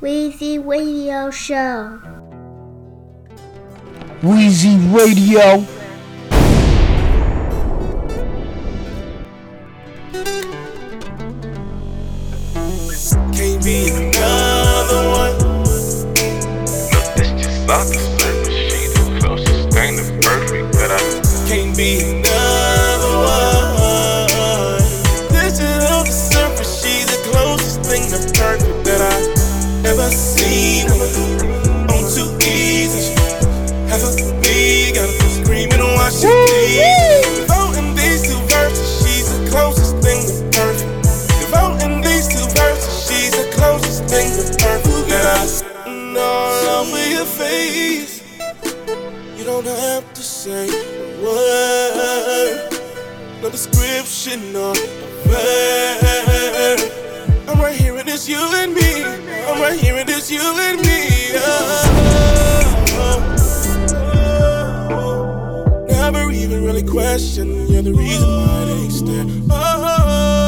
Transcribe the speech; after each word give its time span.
Weezy 0.00 0.64
Radio 0.64 1.28
Show. 1.32 1.98
Weezy 4.22 4.78
Radio. 4.94 5.66
Can't 13.34 13.64
be 13.64 13.90
another 13.90 15.02
one. 15.10 15.38
Look, 15.66 17.16
this 17.16 17.32
just 17.42 17.64
about 17.64 17.88
to 17.88 17.98
split, 17.98 18.44
but 18.44 18.52
she 18.52 18.86
the 18.86 19.18
closest 19.20 19.72
thing 19.72 19.96
to 19.96 20.28
perfect 20.28 20.72
that 20.74 20.90
I 20.92 21.48
Can't 21.48 21.76
be 21.76 22.17
don't 49.62 49.76
have 49.76 50.14
to 50.14 50.22
say 50.22 50.68
a 50.68 51.20
word, 51.20 52.70
no 53.42 53.50
description 53.50 54.54
a 54.54 54.72
verb. 55.26 56.78
I'm 57.48 57.58
right 57.58 57.74
here 57.74 57.96
and 57.96 58.08
it's 58.08 58.28
you 58.28 58.38
and 58.38 58.72
me. 58.72 59.02
I'm 59.02 59.60
right 59.60 59.76
here 59.80 59.96
and 59.96 60.08
it's 60.08 60.30
you 60.30 60.40
and 60.40 60.80
me. 60.80 61.08
Oh. 61.34 62.26
Never 65.88 66.30
even 66.30 66.64
really 66.64 66.84
question. 66.84 67.66
You're 67.66 67.82
the 67.82 67.94
reason 67.94 68.28
why 68.28 68.64
they 68.64 68.88
stare. 68.90 69.26
Oh, 69.50 70.38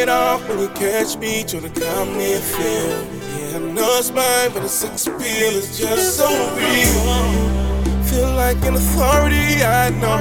it 0.00 0.08
off 0.08 0.48
when 0.48 0.58
you 0.58 0.68
catch 0.68 1.16
me 1.18 1.44
trying 1.44 1.70
to 1.70 1.80
calm 1.80 2.16
me 2.16 2.32
and 2.32 2.42
feel. 2.42 2.88
Yeah, 3.36 3.56
I 3.56 3.58
know 3.58 3.98
it's 3.98 4.10
mine, 4.10 4.50
but 4.54 4.62
the 4.62 4.68
sex 4.68 5.06
appeal 5.06 5.52
is 5.60 5.78
just 5.78 6.16
so 6.16 6.28
real. 6.56 8.04
Feel 8.04 8.32
like 8.34 8.56
an 8.64 8.74
authority, 8.76 9.62
I 9.62 9.90
know. 10.00 10.20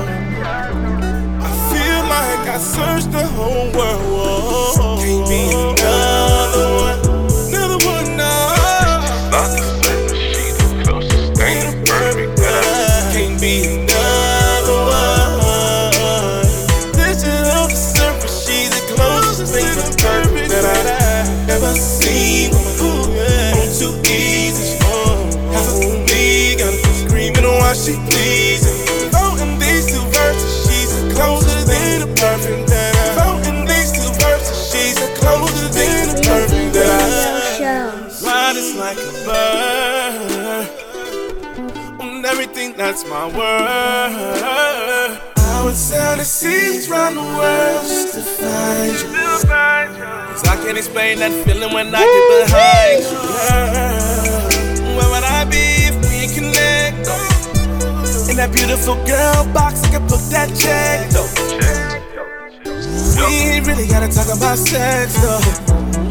I 1.48 1.52
feel 1.72 2.02
like 2.16 2.44
I 2.56 2.58
searched 2.58 3.12
the 3.12 3.26
whole 3.26 3.72
world. 3.72 5.00
Can't 5.00 5.30
be 5.30 5.52
another 5.54 6.19
Explain 51.00 51.20
that 51.20 51.46
feeling 51.48 51.72
when 51.74 51.96
I 51.96 52.04
get 52.04 52.26
behind 52.44 53.08
you. 53.08 53.24
Girl, 53.40 55.00
where 55.00 55.10
would 55.16 55.24
I 55.24 55.48
be 55.48 55.88
if 55.88 55.96
we 56.12 56.28
connect? 56.28 57.08
In 58.28 58.36
that 58.36 58.52
beautiful 58.52 58.96
girl 59.08 59.48
box, 59.54 59.82
I 59.86 59.96
can 59.96 60.04
put 60.12 60.20
that 60.36 60.52
check 60.60 61.08
though. 61.16 61.24
We 63.16 63.32
ain't 63.48 63.66
really 63.66 63.88
gotta 63.88 64.12
talk 64.12 64.28
about 64.28 64.58
sex 64.58 65.16
though. 65.24 65.40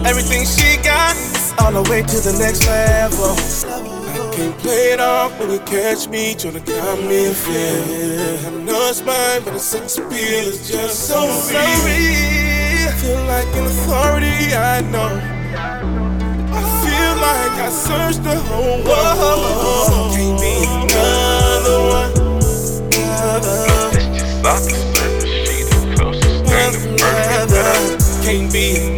Everything 0.09 0.49
she 0.49 0.81
got 0.81 1.15
is 1.37 1.53
all 1.61 1.71
the 1.71 1.85
way 1.91 2.01
to 2.01 2.17
the 2.25 2.33
next 2.41 2.65
level. 2.65 3.37
I 3.69 4.33
can't 4.33 4.57
play 4.57 4.97
it 4.97 5.01
off 5.01 5.39
when 5.39 5.51
you 5.51 5.61
catch 5.69 6.09
me 6.09 6.33
trying 6.33 6.55
to 6.55 6.65
calm 6.65 7.07
me 7.07 7.27
and 7.27 7.37
feel. 7.37 8.41
I 8.41 8.51
know 8.65 8.89
it's 8.89 9.05
mine, 9.05 9.45
but 9.45 9.53
the 9.53 9.61
sex 9.61 9.99
appeal 9.99 10.49
is 10.49 10.67
just 10.67 11.09
so 11.09 11.29
real. 11.53 12.38
Feel 13.01 13.23
like 13.27 13.47
an 13.55 13.65
authority, 13.67 14.55
I 14.55 14.81
know. 14.81 15.21
I 16.51 16.63
feel 16.83 17.15
like 17.23 17.55
I 17.63 17.71
searched 17.71 18.25
the 18.25 18.37
whole 18.37 18.83
world. 18.83 20.15
Can't 20.15 20.41
be 20.41 20.65
another 20.67 21.79
one. 21.95 22.13
Another. 22.93 23.79
This 25.23 25.69
just 25.71 26.87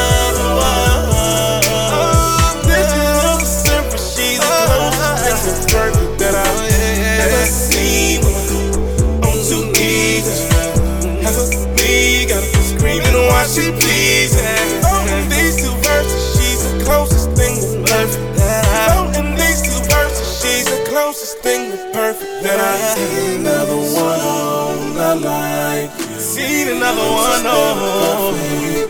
another 26.86 27.10
one 27.10 27.47
on. 27.47 28.34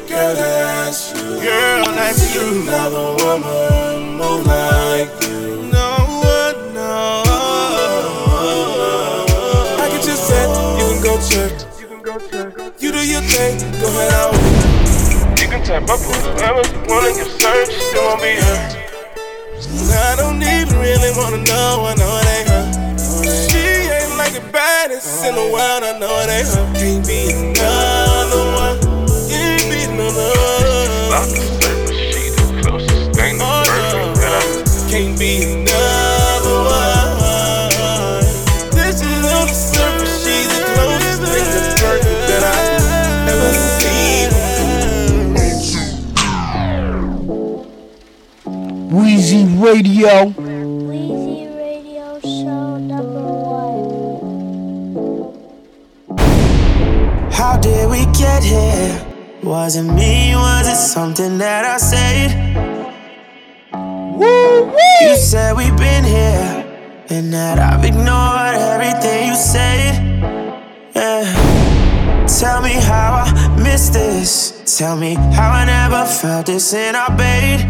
Girl, 0.07 0.35
that's 0.35 1.13
you. 1.13 1.41
Girl, 1.41 1.85
that's 1.85 2.35
you. 2.35 2.63
Another 2.63 3.25
woman 3.25 4.17
move 4.17 4.47
like 4.47 5.09
you. 5.23 5.71
No 5.73 6.05
one, 6.21 6.75
no. 6.75 7.23
I 9.81 9.89
can 9.91 10.03
just 10.03 10.29
bet 10.29 10.49
you 10.79 10.87
can 10.93 11.03
go 11.03 11.17
check. 11.25 11.53
You 11.81 11.87
can 11.89 12.03
go 12.03 12.19
check. 12.19 12.81
You 12.81 12.93
do 12.93 13.07
your 13.07 13.23
thing. 13.23 13.59
Go 13.81 13.89
ahead 13.89 14.13
out. 14.13 14.35
You 15.41 15.49
can 15.49 15.65
tap 15.65 15.83
my 15.89 15.97
foot 15.97 16.35
wherever 16.35 16.61
you 16.69 16.79
want 16.89 17.07
in 17.09 17.17
your 17.17 17.27
search, 17.41 17.73
still 17.73 18.05
won't 18.05 18.21
be 18.21 18.37
here. 18.37 18.83
I 19.89 20.15
don't 20.19 20.43
even 20.43 20.79
really 20.81 21.13
wanna 21.17 21.43
know. 21.45 21.87
I 21.89 21.95
know 21.97 22.13
it 22.21 22.29
ain't 22.37 22.49
her. 22.49 22.65
She 23.49 23.59
ain't 23.89 24.17
like 24.19 24.33
the 24.33 24.45
baddest 24.53 25.25
in 25.25 25.35
the 25.35 25.49
world. 25.53 25.83
I 25.83 25.99
know 25.99 26.13
it 26.21 26.29
ain't 26.29 26.49
her. 26.49 26.65
Can't 26.75 27.07
be 27.07 27.33
another 27.33 27.76
Can't 34.89 35.19
be 35.19 35.43
another 35.43 36.59
one. 36.65 38.23
This 38.71 39.03
is 39.03 39.25
on 39.33 39.47
the 39.47 39.53
surface. 39.53 40.25
She's 40.25 40.49
the 40.49 40.61
closest 40.75 41.21
thing 41.23 41.45
to 41.53 41.61
perfect 41.83 42.21
that 42.29 42.43
I've 42.55 43.29
ever 43.29 43.53
seen. 43.81 44.31
Weezy 48.91 49.43
Radio. 49.61 50.15
Weezy 50.31 51.45
Radio 51.59 52.21
Show 52.21 52.79
number 52.79 53.27
one. 56.09 57.31
How 57.33 57.57
did 57.59 57.91
we 57.91 58.07
get 58.17 58.43
here? 58.43 59.06
Was 59.47 59.77
it 59.77 59.85
me? 59.85 60.35
Was 60.35 60.67
it 60.67 60.75
something 60.75 61.39
that 61.39 61.65
I 61.65 61.77
said? 61.77 62.33
You 65.03 65.17
said 65.17 65.57
we've 65.57 65.77
been 65.77 66.03
here, 66.03 66.67
and 67.11 67.33
that 67.33 67.61
I've 67.61 67.85
ignored 67.85 68.57
everything 68.57 69.29
you 69.29 69.37
said. 69.37 70.03
Yeah. 70.97 72.27
Tell 72.27 72.61
me 72.61 72.73
how 72.73 73.23
I 73.25 73.63
missed 73.63 73.93
this. 73.93 74.79
Tell 74.79 74.97
me 74.97 75.15
how 75.15 75.53
I 75.53 75.65
never 75.65 76.05
felt 76.07 76.47
this 76.47 76.75
in 76.75 76.97
our 76.97 77.17
bed. 77.17 77.61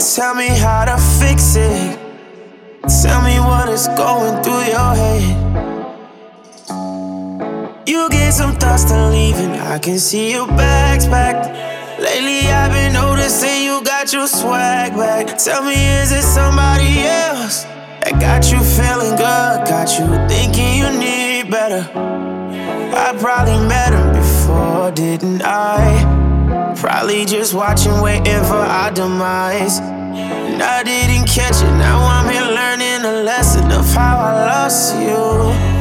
Tell 0.00 0.34
me 0.34 0.48
how 0.48 0.86
to 0.86 0.96
fix 1.20 1.56
it. 1.56 1.98
Tell 3.02 3.20
me 3.20 3.38
what 3.38 3.68
is 3.68 3.86
going 3.88 4.42
through 4.42 4.64
your 4.72 4.94
head. 4.94 5.71
Some 8.32 8.56
thoughts 8.56 8.84
to 8.84 9.08
leaving. 9.10 9.52
I 9.52 9.78
can 9.78 9.98
see 9.98 10.32
your 10.32 10.46
bags 10.46 11.06
packed. 11.06 11.46
Lately, 12.00 12.48
I've 12.50 12.72
been 12.72 12.94
noticing 12.94 13.62
you 13.64 13.84
got 13.84 14.12
your 14.12 14.26
swag 14.26 14.94
back. 14.94 15.38
Tell 15.38 15.62
me, 15.62 15.74
is 16.00 16.10
it 16.12 16.22
somebody 16.22 17.04
else 17.06 17.64
that 18.02 18.18
got 18.20 18.50
you 18.50 18.58
feeling 18.58 19.16
good? 19.16 19.68
Got 19.68 19.98
you 19.98 20.06
thinking 20.28 20.78
you 20.80 20.90
need 20.98 21.50
better? 21.50 21.88
I 22.94 23.16
probably 23.18 23.58
met 23.68 23.92
him 23.92 24.12
before, 24.12 24.90
didn't 24.90 25.42
I? 25.44 26.74
Probably 26.76 27.24
just 27.24 27.54
watching, 27.54 28.00
waiting 28.00 28.42
for 28.50 28.64
our 28.78 28.90
demise. 28.90 29.78
And 29.78 30.62
I 30.62 30.82
didn't 30.82 31.28
catch 31.28 31.62
it, 31.62 31.72
now 31.76 32.00
I'm 32.00 32.28
here 32.32 32.42
learning 32.42 33.04
a 33.04 33.22
lesson 33.22 33.70
of 33.70 33.86
how 33.92 34.18
I 34.18 34.32
lost 34.46 34.96
you. 34.96 35.71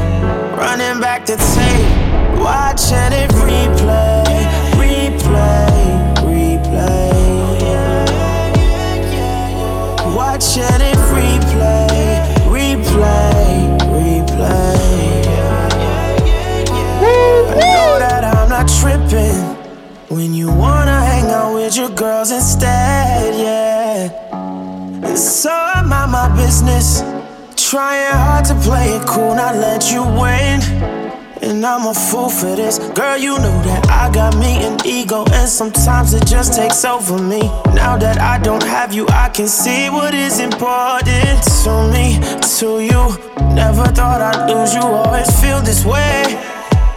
Running 0.61 1.01
back 1.01 1.25
the 1.25 1.37
tape, 1.37 2.39
watching 2.39 3.11
it 3.17 3.31
replay, 3.31 4.23
replay, 4.77 6.13
replay. 6.21 7.09
Watching 10.15 10.81
it 10.91 10.99
replay, 11.17 11.87
replay, 12.45 13.79
replay. 13.89 14.77
I 16.99 17.55
know 17.57 17.97
that 17.97 18.23
I'm 18.23 18.47
not 18.47 18.67
tripping 18.79 19.41
when 20.15 20.35
you 20.35 20.51
wanna 20.51 20.99
hang 21.03 21.31
out 21.31 21.55
with 21.55 21.75
your 21.75 21.89
girls 21.89 22.29
instead, 22.29 23.33
yeah. 23.33 24.11
And 25.09 25.17
so 25.17 25.49
I 25.49 25.81
mind 25.81 26.11
my 26.11 26.29
business, 26.35 27.01
trying 27.71 28.11
hard 28.11 28.43
to 28.43 28.53
play 28.55 28.87
it 28.97 29.07
cool, 29.07 29.33
not 29.33 29.55
let 29.55 29.89
you 29.93 30.03
win. 30.03 30.59
And 31.41 31.65
I'm 31.65 31.87
a 31.87 31.93
fool 31.93 32.27
for 32.27 32.53
this. 32.53 32.79
Girl, 32.99 33.17
you 33.17 33.37
know 33.37 33.57
that 33.63 33.87
I 33.89 34.11
got 34.11 34.35
me 34.35 34.61
an 34.65 34.77
ego, 34.85 35.23
and 35.31 35.47
sometimes 35.47 36.13
it 36.13 36.27
just 36.27 36.53
takes 36.53 36.83
over 36.83 37.17
me. 37.17 37.39
Now 37.73 37.95
that 37.95 38.19
I 38.19 38.39
don't 38.39 38.61
have 38.61 38.93
you, 38.93 39.07
I 39.07 39.29
can 39.29 39.47
see 39.47 39.89
what 39.89 40.13
is 40.13 40.41
important 40.41 41.39
to 41.63 41.71
me, 41.93 42.19
to 42.59 42.81
you. 42.83 43.03
Never 43.55 43.85
thought 43.95 44.19
I'd 44.19 44.49
lose 44.51 44.75
you, 44.75 44.81
always 44.81 45.31
feel 45.39 45.61
this 45.61 45.85
way. 45.85 46.23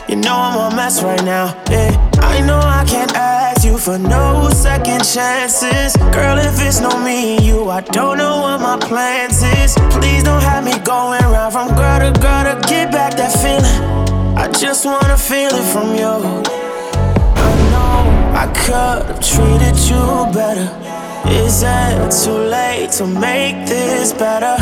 You 0.09 0.17
know 0.17 0.35
I'm 0.35 0.73
a 0.73 0.75
mess 0.75 1.05
right 1.05 1.23
now, 1.23 1.55
yeah. 1.71 1.95
I 2.19 2.41
know 2.41 2.59
I 2.59 2.85
can't 2.85 3.15
you 3.65 3.79
for 3.79 3.99
no 3.99 4.51
second 4.51 5.03
chances. 5.05 5.97
Girl, 6.13 6.39
if 6.39 6.61
it's 6.61 6.81
no 6.81 6.91
me 7.03 7.37
and 7.37 7.45
you, 7.45 7.71
I 7.71 7.81
don't 7.81 8.19
know 8.19 8.41
what 8.43 8.61
my 8.61 8.77
plans 8.79 9.43
is. 9.43 9.75
Please 9.91 10.23
don't 10.23 10.43
have 10.43 10.65
me 10.65 10.79
going 10.85 11.23
around 11.23 11.53
from 11.53 11.69
girl 11.75 11.99
to 12.01 12.21
girl 12.21 12.45
to 12.45 12.69
get 12.69 12.93
back 12.93 13.15
that 13.15 13.33
feeling. 13.43 14.37
I 14.37 14.51
just 14.53 14.85
wanna 14.85 15.17
feel 15.17 15.51
it 15.51 15.67
from 15.73 15.95
you. 15.95 16.15
I 17.49 17.53
know 17.73 17.97
I 18.43 18.47
could 18.53 19.07
have 19.09 19.21
treated 19.21 19.77
you 19.89 20.05
better. 20.33 20.69
Is 21.31 21.63
it 21.63 22.11
too 22.23 22.39
late 22.57 22.91
to 22.99 23.07
make 23.07 23.67
this 23.67 24.13
better? 24.13 24.57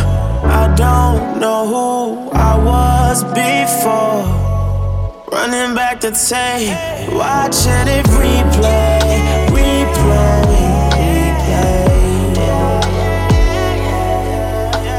I 0.47 0.73
don't 0.77 1.41
know 1.41 1.67
who 1.67 2.31
I 2.31 2.57
was 2.57 3.25
before. 3.25 4.52
Running 5.33 5.75
back 5.75 6.03
the 6.03 6.11
tape, 6.11 6.77
watching 7.15 7.89
it 7.89 8.05
replay, 8.21 9.01
replay, 9.49 10.45
replay. 10.93 11.83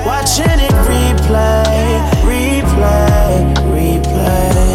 Watching 0.08 0.60
it 0.60 0.74
replay, 0.90 2.02
replay, 2.26 3.54
replay. 3.70 4.74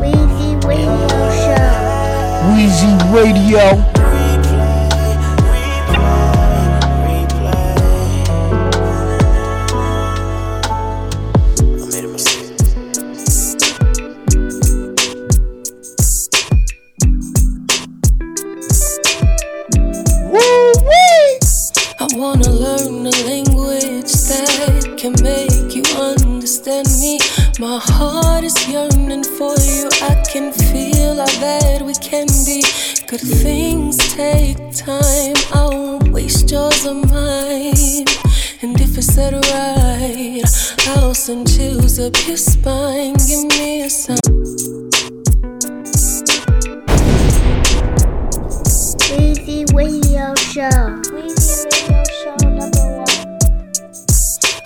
Weezy 0.00 0.50
Radio 0.64 1.06
Show. 1.42 1.76
Weezy 2.48 2.92
Radio. 3.12 4.11
Send 41.32 41.48
chills 41.48 41.98
up 41.98 42.14
your 42.28 42.36
spine. 42.36 43.14
Give 43.26 43.44
me 43.56 43.84
a 43.84 43.88
sign. 43.88 44.18
Weezy 49.08 49.64
Radio 49.72 50.34
Show. 50.34 50.68
Weezy 51.08 51.64
Radio 51.88 52.04
Show 52.20 52.36
number 52.48 52.84
one. 52.98 53.16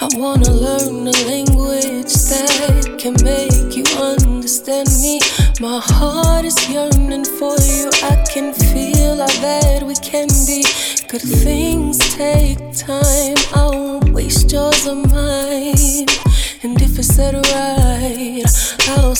I 0.01 0.09
wanna 0.19 0.51
learn 0.51 1.07
a 1.07 1.17
language 1.31 2.15
that 2.31 2.97
can 2.99 3.15
make 3.23 3.77
you 3.77 3.85
understand 4.03 4.89
me. 5.01 5.21
My 5.61 5.81
heart 5.81 6.45
is 6.45 6.59
yearning 6.69 7.27
for 7.39 7.55
you. 7.63 7.91
I 8.03 8.17
can 8.35 8.53
feel 8.53 9.19
how 9.19 9.41
bad 9.41 9.85
we 9.85 9.95
can 9.95 10.27
be. 10.49 10.65
Good 11.07 11.23
things 11.23 11.56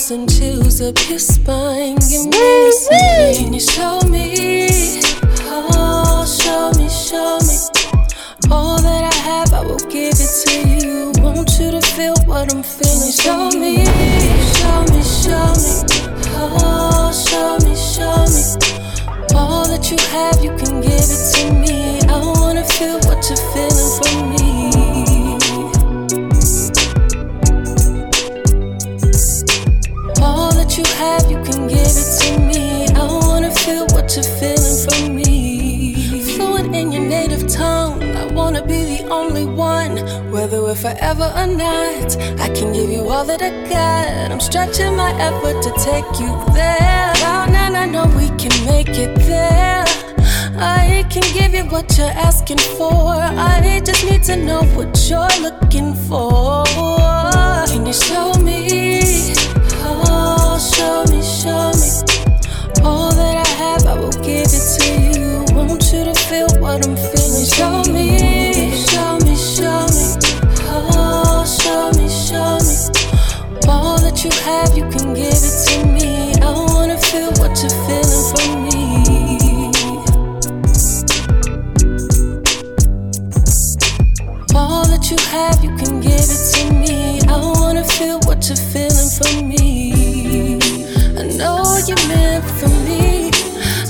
Send 0.07 0.31
chills 0.31 0.79
up 0.79 0.95
your 1.09 1.19
spine. 1.19 1.97
Give 1.97 2.27
me 2.27 2.69
a 2.69 2.71
sign. 2.71 3.35
Can 3.35 3.53
you 3.53 3.59
show 3.59 3.99
me? 4.07 4.16
What 34.17 34.25
you're 34.25 34.39
feeling 34.39 34.87
from 34.87 35.15
me. 35.15 36.21
Fluent 36.35 36.75
in 36.75 36.91
your 36.91 37.03
native 37.03 37.47
tongue, 37.47 38.01
I 38.03 38.25
wanna 38.33 38.65
be 38.65 38.97
the 38.97 39.07
only 39.09 39.45
one. 39.45 39.97
Whether 40.31 40.61
we're 40.61 40.75
forever 40.75 41.31
or 41.35 41.47
not, 41.47 42.17
I 42.39 42.49
can 42.49 42.73
give 42.73 42.89
you 42.89 43.07
all 43.09 43.25
that 43.25 43.41
I 43.41 43.51
got. 43.69 44.31
I'm 44.31 44.39
stretching 44.39 44.95
my 44.95 45.11
effort 45.21 45.61
to 45.61 45.71
take 45.83 46.09
you 46.19 46.31
there. 46.53 47.13
Down 47.15 47.53
and 47.55 47.77
I 47.77 47.85
know 47.85 48.05
we 48.17 48.29
can 48.41 48.53
make 48.65 48.89
it 48.89 49.15
there. 49.27 49.85
I 50.57 51.05
can 51.09 51.25
give 51.33 51.53
you 51.53 51.69
what 51.69 51.97
you're 51.97 52.17
asking 52.27 52.59
for. 52.77 53.13
I 53.13 53.81
just 53.85 54.03
need 54.09 54.23
to 54.23 54.35
know 54.35 54.63
what 54.75 54.97
you're 55.09 55.35
looking 55.41 55.93
for. 55.93 56.63
Can 57.67 57.85
you 57.85 57.93
show 57.93 58.33
me? 58.41 59.35
Oh, 59.83 60.57
show 60.57 61.03
me, 61.11 61.21
show 61.21 61.71
me. 61.71 62.06
All 62.83 63.11
that 63.11 63.35
I 63.45 63.49
have, 63.61 63.85
I 63.85 63.93
will 63.99 64.11
give 64.23 64.47
it 64.49 64.65
to 64.77 64.87
you. 65.19 65.45
Want 65.55 65.91
you 65.91 66.03
to 66.05 66.13
feel 66.13 66.47
what 66.59 66.85
I'm 66.85 66.95
feeling. 66.95 67.45
Show 67.45 67.83
me, 67.91 68.71
show 68.87 69.17
me, 69.19 69.35
show 69.35 69.87
me. 69.95 70.15
Oh, 70.69 71.45
show 71.45 71.91
me, 71.97 72.07
show 72.09 72.59
me. 72.67 72.75
All 73.67 73.99
that 73.99 74.23
you 74.23 74.31
have, 74.45 74.75
you 74.77 74.83
can 74.89 75.13
give 75.13 75.33
it 75.33 75.55
to 75.67 75.85
me. 75.85 76.33
I 76.41 76.51
wanna 76.51 76.97
feel 76.97 77.31
what 77.39 77.57
you're 77.61 77.77
feeling 77.85 78.23
for 78.31 78.47
me. 78.65 78.75
All 84.55 84.85
that 84.87 85.09
you 85.11 85.17
have, 85.31 85.63
you 85.63 85.75
can 85.77 85.99
give 85.99 86.13
it 86.13 86.43
to 86.53 86.73
me. 86.73 87.21
I 87.27 87.37
wanna 87.59 87.83
feel 87.83 88.19
what 88.21 88.47
you're 88.47 88.55
feeling 88.55 89.09
from 89.09 89.49
me 89.49 89.96
you 91.85 91.95
meant 92.07 92.43
for 92.59 92.69
me. 92.87 93.29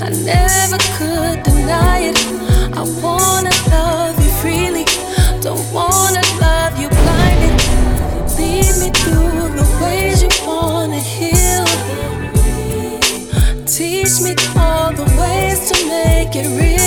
I 0.02 0.10
never 0.10 0.76
could 0.98 1.42
deny 1.42 2.10
it. 2.10 2.18
I 2.76 2.82
wanna 3.02 3.50
love 3.70 4.14
you 4.22 4.30
freely, 4.42 4.84
don't 5.40 5.64
wanna 5.72 6.22
love 6.38 6.78
you 6.78 6.88
blindly. 6.88 7.50
Lead 8.36 8.74
me 8.82 8.90
through 8.90 9.48
the 9.56 9.66
ways 9.82 10.22
you 10.22 10.28
wanna 10.46 11.00
heal. 11.00 11.64
Teach 13.64 14.20
me 14.20 14.34
all 14.54 14.92
the 14.92 15.06
ways 15.18 15.70
to 15.70 15.86
make 15.86 16.36
it 16.36 16.48
real. 16.60 16.77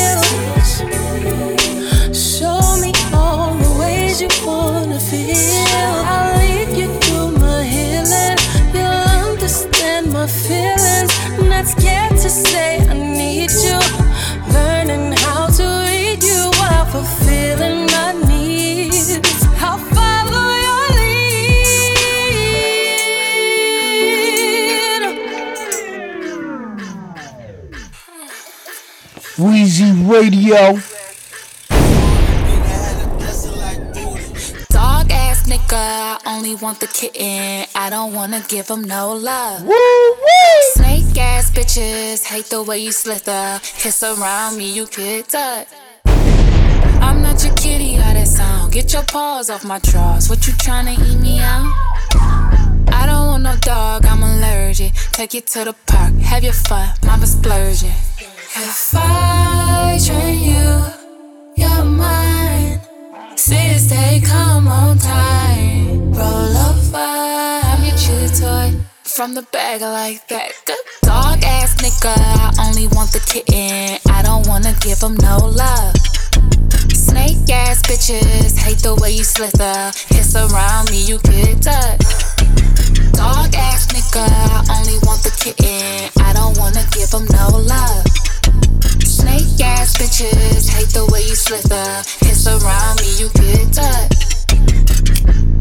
Radio. 30.11 30.73
Dog 34.69 35.09
ass 35.09 35.47
nigga, 35.47 35.71
I 35.71 36.19
only 36.25 36.55
want 36.55 36.81
the 36.81 36.87
kitten. 36.87 37.65
I 37.73 37.89
don't 37.89 38.13
wanna 38.13 38.43
give 38.49 38.67
him 38.67 38.83
no 38.83 39.13
love. 39.13 39.61
Snake 40.73 41.17
ass 41.17 41.49
bitches, 41.51 42.25
hate 42.25 42.47
the 42.47 42.61
way 42.61 42.79
you 42.79 42.91
slither. 42.91 43.61
Kiss 43.63 44.03
around 44.03 44.57
me, 44.57 44.73
you 44.73 44.85
get 44.87 45.29
that. 45.29 45.69
I'm 46.05 47.21
not 47.21 47.41
your 47.45 47.53
kitty, 47.55 47.93
how 47.93 48.13
that 48.13 48.27
sound? 48.27 48.73
Get 48.73 48.91
your 48.91 49.03
paws 49.03 49.49
off 49.49 49.63
my 49.63 49.79
drawers. 49.79 50.29
What 50.29 50.45
you 50.45 50.51
tryna 50.53 50.99
eat 51.07 51.21
me 51.21 51.39
out? 51.39 51.71
I 52.91 53.05
don't 53.05 53.27
want 53.27 53.43
no 53.43 53.55
dog, 53.61 54.05
I'm 54.05 54.21
allergic. 54.23 54.91
Take 55.13 55.35
you 55.35 55.41
to 55.41 55.63
the 55.63 55.73
park, 55.87 56.13
have 56.15 56.43
your 56.43 56.53
fun, 56.53 56.89
mama 57.05 57.25
splurging. 57.27 57.95
If 58.53 58.91
I 58.93 59.97
train 60.05 60.43
you, 60.43 60.83
you're 61.55 61.85
mine. 61.85 62.81
Since 63.37 63.89
they 63.89 64.19
come 64.19 64.67
on 64.67 64.97
time, 64.97 66.11
roll 66.11 66.57
over. 66.57 66.97
I'm 66.97 67.81
your 67.81 67.95
chew 67.95 68.27
toy 68.27 68.73
from 69.03 69.35
the 69.35 69.43
bag 69.53 69.81
like 69.81 70.27
that. 70.27 70.51
Dog 71.01 71.41
ass 71.45 71.75
nigga. 71.75 72.13
I 72.17 72.67
only 72.67 72.87
want 72.87 73.13
the 73.13 73.21
kitten. 73.25 73.99
I 74.11 74.21
don't 74.21 74.45
wanna 74.45 74.75
give 74.81 74.99
him 75.01 75.15
no 75.15 75.37
love. 75.37 75.95
Snake 76.91 77.49
ass 77.49 77.81
bitches 77.83 78.57
hate 78.57 78.79
the 78.79 78.95
way 79.01 79.11
you 79.11 79.23
slither. 79.23 79.93
Hiss 80.09 80.35
around 80.35 80.91
me, 80.91 81.05
you 81.05 81.19
get 81.19 81.61
touched. 81.61 82.35
Dog 83.15 83.55
ass 83.55 83.87
nigga. 83.95 84.27
I 84.27 84.77
only 84.77 84.99
want 85.07 85.23
the 85.23 85.31
kitten. 85.39 86.11
I 86.21 86.33
don't 86.33 86.57
wanna 86.57 86.83
give 86.91 87.13
him 87.13 87.25
no 87.31 87.47
love. 87.57 88.03
Snake 89.11 89.59
ass 89.59 89.97
bitches 89.97 90.69
hate 90.69 90.87
the 90.93 91.05
way 91.11 91.19
you 91.19 91.35
slither. 91.35 92.01
Hiss 92.25 92.47
around 92.47 93.01
me, 93.01 93.19
you 93.19 93.27
get 93.35 93.73
touched. 93.73 94.40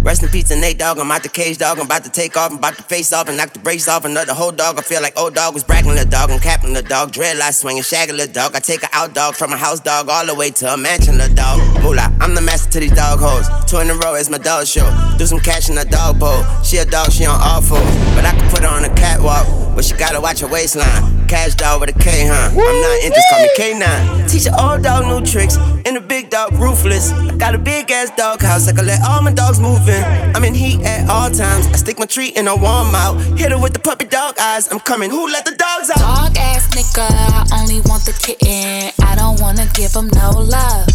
Rest 0.02 0.22
in 0.22 0.30
peace 0.30 0.48
to 0.48 0.56
Nate 0.56 0.78
Dogg. 0.78 0.98
I'm 0.98 1.10
out 1.10 1.22
the 1.22 1.28
cage, 1.28 1.58
dog. 1.58 1.78
I'm 1.78 1.84
about 1.84 2.04
to 2.04 2.10
take 2.10 2.34
off. 2.34 2.50
I'm 2.50 2.56
about 2.56 2.74
to 2.76 2.82
face 2.82 3.12
off 3.12 3.28
and 3.28 3.36
knock 3.36 3.52
the 3.52 3.58
brakes 3.58 3.86
off. 3.86 4.06
Another 4.06 4.32
whole 4.32 4.50
dog. 4.50 4.78
I 4.78 4.82
feel 4.82 5.02
like 5.02 5.18
old 5.18 5.34
dog 5.34 5.52
was 5.52 5.62
bragging 5.62 5.94
the 5.94 6.06
dog. 6.06 6.30
I'm 6.30 6.40
capping 6.40 6.72
the 6.72 6.82
dog. 6.82 7.12
Dreadlocks 7.12 7.60
swinging, 7.60 7.82
shagging 7.82 8.16
the 8.16 8.26
dog. 8.26 8.56
I 8.56 8.60
take 8.60 8.82
a 8.82 8.88
out 8.92 9.14
dog 9.14 9.34
from 9.34 9.52
a 9.52 9.58
house 9.58 9.78
dog 9.78 10.08
all 10.08 10.24
the 10.24 10.34
way 10.34 10.50
to 10.52 10.72
a 10.72 10.76
mansion 10.76 11.18
the 11.18 11.28
dog. 11.28 11.60
Moolah, 11.82 12.10
I'm 12.18 12.34
the 12.34 12.40
master 12.40 12.70
to 12.72 12.80
these 12.80 12.92
dog 12.92 13.18
hoes. 13.20 13.46
Two 13.70 13.78
in 13.78 13.90
a 13.90 13.94
row 13.94 14.14
is 14.14 14.30
my 14.30 14.38
dog 14.38 14.66
show. 14.66 14.88
Do 15.18 15.26
some 15.26 15.40
cash 15.40 15.68
in 15.68 15.74
the 15.74 15.84
dog 15.84 16.18
bowl. 16.18 16.44
She 16.64 16.78
a 16.78 16.86
dog, 16.86 17.12
she 17.12 17.26
on 17.26 17.38
all 17.38 17.60
fours. 17.60 17.84
But 18.16 18.24
I 18.24 18.32
can 18.32 18.48
put 18.50 18.60
her 18.60 18.68
on 18.68 18.84
a 18.84 18.94
catwalk. 18.94 19.46
But 19.76 19.84
she 19.84 19.94
gotta 19.96 20.20
watch 20.20 20.40
her 20.40 20.48
waistline. 20.48 21.28
Cash 21.28 21.56
dog 21.56 21.80
with 21.80 21.90
a 21.90 21.98
K, 21.98 22.26
huh? 22.26 22.48
I'm 22.50 22.56
not 22.56 22.98
interest, 23.04 23.26
call 23.30 23.40
me 23.42 23.50
K9. 23.56 24.30
Teach 24.30 24.46
an 24.46 24.54
old 24.58 24.82
dog 24.82 25.06
new 25.06 25.24
tricks. 25.24 25.56
And 25.84 25.96
a 25.96 26.00
big 26.00 26.30
dog 26.30 26.52
ruthless. 26.54 27.12
I 27.12 27.36
got 27.36 27.54
a 27.54 27.58
big 27.58 27.90
ass 27.90 28.10
dog 28.16 28.42
house. 28.42 28.66
I 28.66 28.72
can 28.72 28.86
let 28.86 29.00
all 29.06 29.22
my 29.22 29.32
dogs 29.32 29.60
move 29.60 29.88
in. 29.88 29.89
I'm 29.90 30.44
in 30.44 30.54
heat 30.54 30.82
at 30.82 31.08
all 31.08 31.30
times. 31.30 31.66
I 31.66 31.76
stick 31.76 31.98
my 31.98 32.06
treat 32.06 32.36
and 32.38 32.48
I 32.48 32.54
warm 32.54 32.94
out. 32.94 33.16
Hit 33.38 33.52
her 33.52 33.58
with 33.58 33.72
the 33.72 33.78
puppy 33.78 34.04
dog 34.04 34.38
eyes. 34.38 34.68
I'm 34.68 34.80
coming. 34.80 35.10
Who 35.10 35.26
let 35.26 35.44
the 35.44 35.56
dogs 35.56 35.90
out? 35.90 35.98
Dog 35.98 36.36
ass 36.38 36.68
nigga, 36.74 37.08
I 37.10 37.60
only 37.60 37.80
want 37.86 38.04
the 38.04 38.12
kitten. 38.12 38.92
I 39.04 39.14
don't 39.16 39.40
wanna 39.40 39.66
give 39.74 39.92
him 39.92 40.08
no 40.14 40.30
love. 40.30 40.88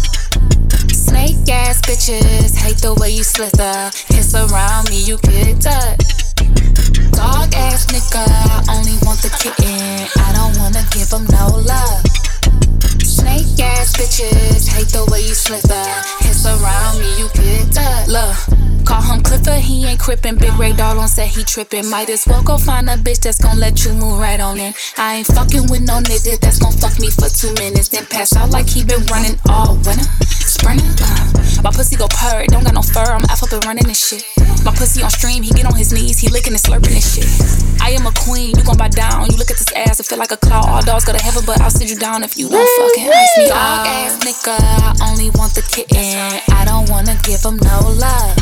Snake 0.90 1.48
ass 1.48 1.80
bitches 1.82 2.56
hate 2.56 2.78
the 2.78 2.94
way 3.00 3.10
you 3.10 3.22
slither. 3.22 3.90
Hiss 4.08 4.34
around 4.34 4.90
me, 4.90 5.02
you 5.04 5.18
get 5.18 5.60
touched. 5.60 6.36
Dog 7.12 7.54
ass 7.54 7.86
nigga, 7.92 8.24
I 8.26 8.64
only 8.74 8.96
want 9.04 9.20
the 9.22 9.30
kitten. 9.38 10.08
I 10.18 10.32
don't 10.32 10.56
wanna 10.58 10.82
give 10.90 11.10
him 11.12 11.26
no 11.30 11.46
love. 11.62 12.02
Snake 13.04 13.60
ass 13.60 13.94
bitches 13.96 14.66
hate 14.68 14.88
the 14.88 15.06
way 15.10 15.20
you 15.20 15.34
slither. 15.34 15.86
Hiss 16.20 16.46
around 16.46 16.98
me, 16.98 17.08
you 17.18 17.28
get 17.34 17.72
touched. 17.72 18.08
Look. 18.08 18.65
Call 18.86 19.02
him 19.02 19.20
Clifford, 19.20 19.58
he 19.58 19.84
ain't 19.84 19.98
crippin'. 19.98 20.38
Big 20.38 20.54
Ray 20.54 20.72
Doll 20.72 21.00
on 21.00 21.08
set, 21.08 21.28
he 21.28 21.42
trippin'. 21.42 21.90
Might 21.90 22.08
as 22.08 22.24
well 22.26 22.42
go 22.42 22.56
find 22.56 22.88
a 22.88 22.94
bitch 22.94 23.20
that's 23.20 23.42
gon' 23.42 23.58
let 23.58 23.84
you 23.84 23.92
move 23.92 24.20
right 24.20 24.38
on 24.38 24.58
in. 24.58 24.72
I 24.96 25.16
ain't 25.16 25.26
fuckin' 25.26 25.68
with 25.68 25.82
no 25.82 25.98
nigga 25.98 26.38
that's 26.38 26.60
gon' 26.60 26.72
fuck 26.72 26.98
me 27.00 27.10
for 27.10 27.28
two 27.28 27.52
minutes, 27.54 27.88
then 27.88 28.06
pass 28.06 28.36
out 28.36 28.50
like 28.50 28.68
he 28.68 28.84
been 28.84 29.04
running 29.06 29.34
all 29.50 29.74
winter. 29.82 30.06
Sprinting, 30.46 30.86
uh, 31.02 31.62
my 31.64 31.70
pussy 31.74 31.96
go 31.96 32.06
purr, 32.06 32.46
don't 32.46 32.62
got 32.62 32.74
no 32.74 32.82
fur. 32.82 33.02
I'm 33.02 33.24
off 33.26 33.42
up 33.42 33.50
and 33.50 33.64
running 33.66 33.84
this 33.84 33.98
shit. 33.98 34.22
My 34.64 34.70
pussy 34.70 35.02
on 35.02 35.10
stream, 35.10 35.42
he 35.42 35.50
get 35.50 35.66
on 35.66 35.74
his 35.74 35.92
knees, 35.92 36.18
he 36.20 36.28
lickin' 36.28 36.54
and 36.54 36.62
slurpin' 36.62 36.94
this 36.94 37.18
shit. 37.18 37.26
I 37.82 37.90
am 37.90 38.06
a 38.06 38.12
queen, 38.12 38.54
you 38.56 38.62
gon' 38.62 38.78
buy 38.78 38.88
down. 38.88 39.26
You 39.30 39.36
look 39.36 39.50
at 39.50 39.58
this 39.58 39.72
ass, 39.74 39.98
it 39.98 40.06
feel 40.06 40.18
like 40.18 40.30
a 40.30 40.36
claw. 40.36 40.62
All 40.62 40.82
dogs 40.82 41.04
go 41.04 41.12
to 41.12 41.22
heaven, 41.22 41.42
but 41.44 41.60
I'll 41.60 41.70
sit 41.70 41.90
you 41.90 41.98
down 41.98 42.22
if 42.22 42.38
you 42.38 42.48
don't 42.48 42.62
fucking 42.62 43.10
ice 43.10 43.38
me. 43.38 43.48
Dog 43.48 43.86
ass 43.86 44.18
nigga, 44.22 44.54
I 44.54 45.10
only 45.10 45.30
want 45.30 45.54
the 45.54 45.62
kitten. 45.62 45.98
I 46.54 46.64
don't 46.64 46.88
wanna 46.88 47.18
give 47.24 47.42
him 47.42 47.56
no 47.58 47.80
love. 47.98 48.36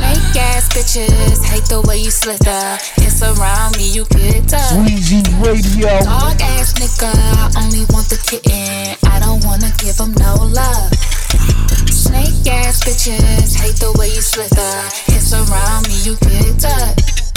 Snake 0.00 0.36
ass 0.36 0.68
bitches 0.70 1.44
hate 1.44 1.68
the 1.68 1.82
way 1.86 1.98
you 1.98 2.10
slither. 2.10 2.78
Hiss 2.96 3.20
around 3.20 3.76
me, 3.76 3.92
you 3.92 4.06
get 4.06 4.48
touched. 4.48 4.80
Weezy 4.80 5.20
Radio. 5.44 5.92
Dog 6.00 6.40
ass 6.40 6.72
nigga, 6.80 7.12
I 7.12 7.52
only 7.60 7.84
want 7.92 8.08
the 8.08 8.16
kitten. 8.16 8.96
I 9.04 9.20
don't 9.20 9.44
wanna 9.44 9.70
give 9.76 10.00
him 10.00 10.14
no 10.16 10.40
love. 10.40 10.88
Snake 11.92 12.48
ass 12.48 12.80
bitches 12.80 13.54
hate 13.60 13.76
the 13.76 13.92
way 13.98 14.08
you 14.08 14.22
slither. 14.22 14.88
Hiss 15.12 15.34
around 15.36 15.84
me, 15.84 16.00
you 16.00 16.16
get 16.24 16.58
touched. 16.58 17.36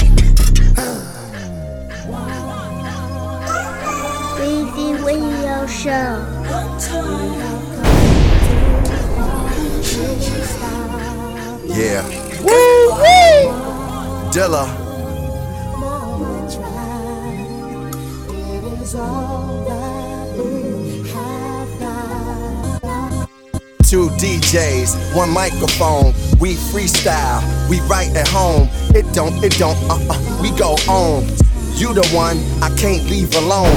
Weezy 4.40 5.04
Radio 5.04 5.68
Show. 5.68 6.24
Yeah. 11.76 12.33
Dilla. 14.34 14.66
Two 23.84 24.10
DJs, 24.18 25.16
one 25.16 25.32
microphone. 25.32 26.14
We 26.40 26.56
freestyle, 26.56 27.42
we 27.70 27.80
write 27.82 28.16
at 28.16 28.28
home. 28.28 28.68
It 28.96 29.06
don't, 29.14 29.44
it 29.44 29.54
don't, 29.60 29.78
uh, 29.90 30.00
uh, 30.10 30.42
we 30.42 30.50
go 30.58 30.76
on. 30.90 31.24
You 31.76 31.94
the 31.94 32.08
one 32.12 32.38
I 32.62 32.76
can't 32.76 33.08
leave 33.10 33.36
alone. 33.36 33.76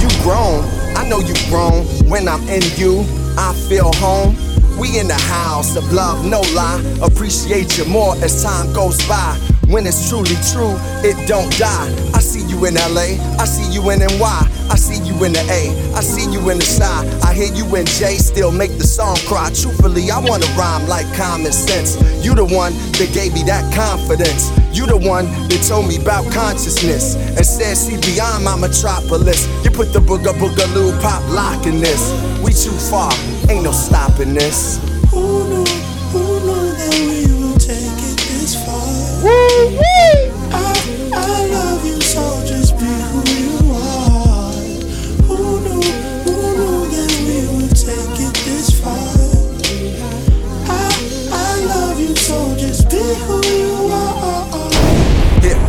You 0.00 0.08
grown, 0.22 0.64
I 0.96 1.06
know 1.08 1.20
you 1.20 1.34
grown. 1.50 1.84
When 2.08 2.26
I'm 2.26 2.42
in 2.48 2.62
you, 2.76 3.04
I 3.36 3.52
feel 3.68 3.92
home. 3.94 4.36
We 4.78 4.98
in 4.98 5.06
the 5.06 5.14
house 5.14 5.76
of 5.76 5.92
love, 5.92 6.24
no 6.24 6.40
lie. 6.52 6.82
Appreciate 7.02 7.78
you 7.78 7.84
more 7.84 8.14
as 8.16 8.42
time 8.42 8.72
goes 8.72 8.98
by. 9.06 9.38
When 9.68 9.86
it's 9.86 10.08
truly 10.08 10.36
true, 10.52 10.74
it 11.02 11.16
don't 11.28 11.50
die. 11.58 11.88
I 12.12 12.20
see 12.20 12.44
you 12.46 12.66
in 12.66 12.74
LA, 12.74 13.16
I 13.38 13.44
see 13.46 13.72
you 13.72 13.88
in 13.90 14.00
NY, 14.00 14.40
I 14.70 14.76
see 14.76 14.93
you 15.14 15.24
in 15.24 15.32
the 15.32 15.40
A, 15.50 15.94
I 15.94 16.00
see 16.00 16.30
you 16.30 16.50
in 16.50 16.58
the 16.58 16.64
side. 16.64 17.06
I 17.22 17.34
hear 17.34 17.52
you 17.54 17.64
in 17.76 17.86
J, 17.86 18.16
still 18.18 18.50
make 18.50 18.76
the 18.78 18.86
song 18.86 19.16
cry. 19.26 19.50
Truthfully, 19.54 20.10
I 20.10 20.18
wanna 20.18 20.46
rhyme 20.58 20.86
like 20.88 21.06
common 21.14 21.52
sense. 21.52 21.96
You 22.24 22.34
the 22.34 22.44
one 22.44 22.72
that 22.98 23.10
gave 23.14 23.32
me 23.34 23.42
that 23.44 23.72
confidence. 23.74 24.50
You 24.72 24.86
the 24.86 24.96
one 24.96 25.26
that 25.48 25.64
told 25.68 25.88
me 25.88 25.96
about 25.96 26.30
consciousness 26.32 27.14
and 27.14 27.46
said, 27.46 27.76
see 27.76 27.96
beyond 28.12 28.44
my 28.44 28.56
metropolis. 28.56 29.46
You 29.64 29.70
put 29.70 29.92
the 29.92 30.00
booger 30.00 30.34
boogaloo 30.34 31.00
pop 31.00 31.22
lock 31.30 31.66
in 31.66 31.80
this. 31.80 32.10
We 32.42 32.52
too 32.52 32.74
far, 32.90 33.12
ain't 33.48 33.64
no 33.64 33.72
stopping 33.72 34.34
this. 34.34 34.78
Who 35.10 35.46
knew, 35.48 35.64
who 36.10 36.22
knew 36.42 36.72
that 36.74 36.94
we 37.06 37.30
would 37.30 37.60
take 37.60 37.78
it 37.78 38.18
this 38.18 38.54
far? 38.64 38.82
I, 39.26 39.93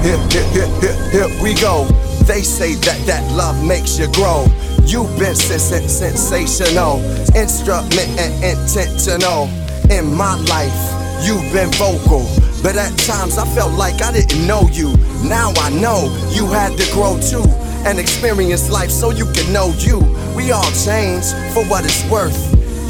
Here, 0.06 0.22
here, 0.30 0.68
here, 0.82 1.10
here, 1.10 1.42
we 1.42 1.56
go. 1.56 1.86
They 2.30 2.44
say 2.44 2.76
that 2.76 3.08
that 3.08 3.26
love 3.34 3.66
makes 3.66 3.98
you 3.98 4.06
grow. 4.14 4.46
You've 4.86 5.10
been 5.18 5.34
sens- 5.34 5.98
sensational, 5.98 7.02
instrument 7.34 8.14
and 8.22 8.32
intentional. 8.46 9.50
In 9.90 10.14
my 10.14 10.36
life, 10.46 10.78
you've 11.26 11.52
been 11.52 11.72
vocal. 11.82 12.22
But 12.62 12.78
at 12.78 12.96
times 13.00 13.40
I 13.40 13.48
felt 13.56 13.74
like 13.74 14.04
I 14.04 14.12
didn't 14.12 14.46
know 14.46 14.70
you. 14.72 14.94
Now 15.24 15.52
I 15.58 15.72
know 15.72 16.14
you 16.30 16.46
had 16.54 16.78
to 16.78 16.86
grow 16.94 17.20
too 17.20 17.50
and 17.90 17.98
experience 18.00 18.70
life 18.70 18.92
so 18.92 19.10
you 19.10 19.26
can 19.34 19.52
know 19.52 19.74
you. 19.80 20.02
We 20.36 20.52
all 20.52 20.70
change 20.86 21.26
for 21.52 21.66
what 21.66 21.84
it's 21.84 22.08
worth. 22.12 22.38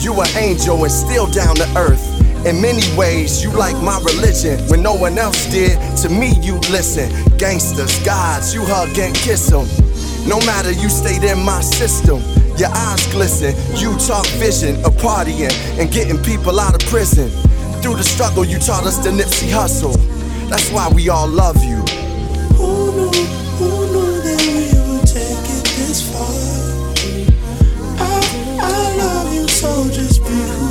You 0.03 0.19
an 0.19 0.27
angel 0.35 0.83
and 0.83 0.91
still 0.91 1.27
down 1.31 1.55
to 1.55 1.77
earth. 1.77 2.24
In 2.45 2.61
many 2.61 2.83
ways, 2.95 3.43
you 3.43 3.49
like 3.51 3.75
my 3.81 3.97
religion. 4.05 4.59
When 4.69 4.83
no 4.83 4.93
one 4.93 5.17
else 5.17 5.49
did, 5.49 5.79
to 6.03 6.09
me 6.09 6.31
you 6.41 6.55
listen. 6.69 7.09
Gangsters, 7.39 7.97
gods, 8.05 8.53
you 8.53 8.61
hug 8.63 8.95
and 8.99 9.15
kiss 9.15 9.47
them. 9.47 9.65
No 10.29 10.37
matter 10.45 10.71
you 10.71 10.87
stayed 10.87 11.23
in 11.23 11.43
my 11.43 11.61
system, 11.61 12.21
your 12.55 12.69
eyes 12.69 13.05
glisten. 13.11 13.55
You 13.75 13.97
talk 13.97 14.27
vision 14.37 14.75
of 14.85 14.93
partying 14.97 15.51
and 15.79 15.91
getting 15.91 16.21
people 16.21 16.59
out 16.59 16.75
of 16.75 16.87
prison. 16.87 17.29
Through 17.81 17.95
the 17.95 18.03
struggle, 18.03 18.45
you 18.45 18.59
taught 18.59 18.85
us 18.85 18.97
the 19.03 19.09
Nipsey 19.09 19.51
hustle. 19.51 19.97
That's 20.47 20.69
why 20.69 20.87
we 20.93 21.09
all 21.09 21.27
love 21.27 21.57
you. 21.63 21.81
Who 22.57 22.91
knew, 22.93 23.25
who 23.57 23.69
knew 23.89 24.21
that 24.21 24.41
we 24.45 24.69
would 24.93 25.07
take 25.07 25.49
it 25.49 25.65
this 25.81 26.13
far? 26.13 26.29
I, 27.97 28.59
I 28.61 28.97
love 28.97 29.33
you, 29.33 29.47
so 29.47 29.89
just 29.89 30.21
be 30.21 30.29
who 30.29 30.64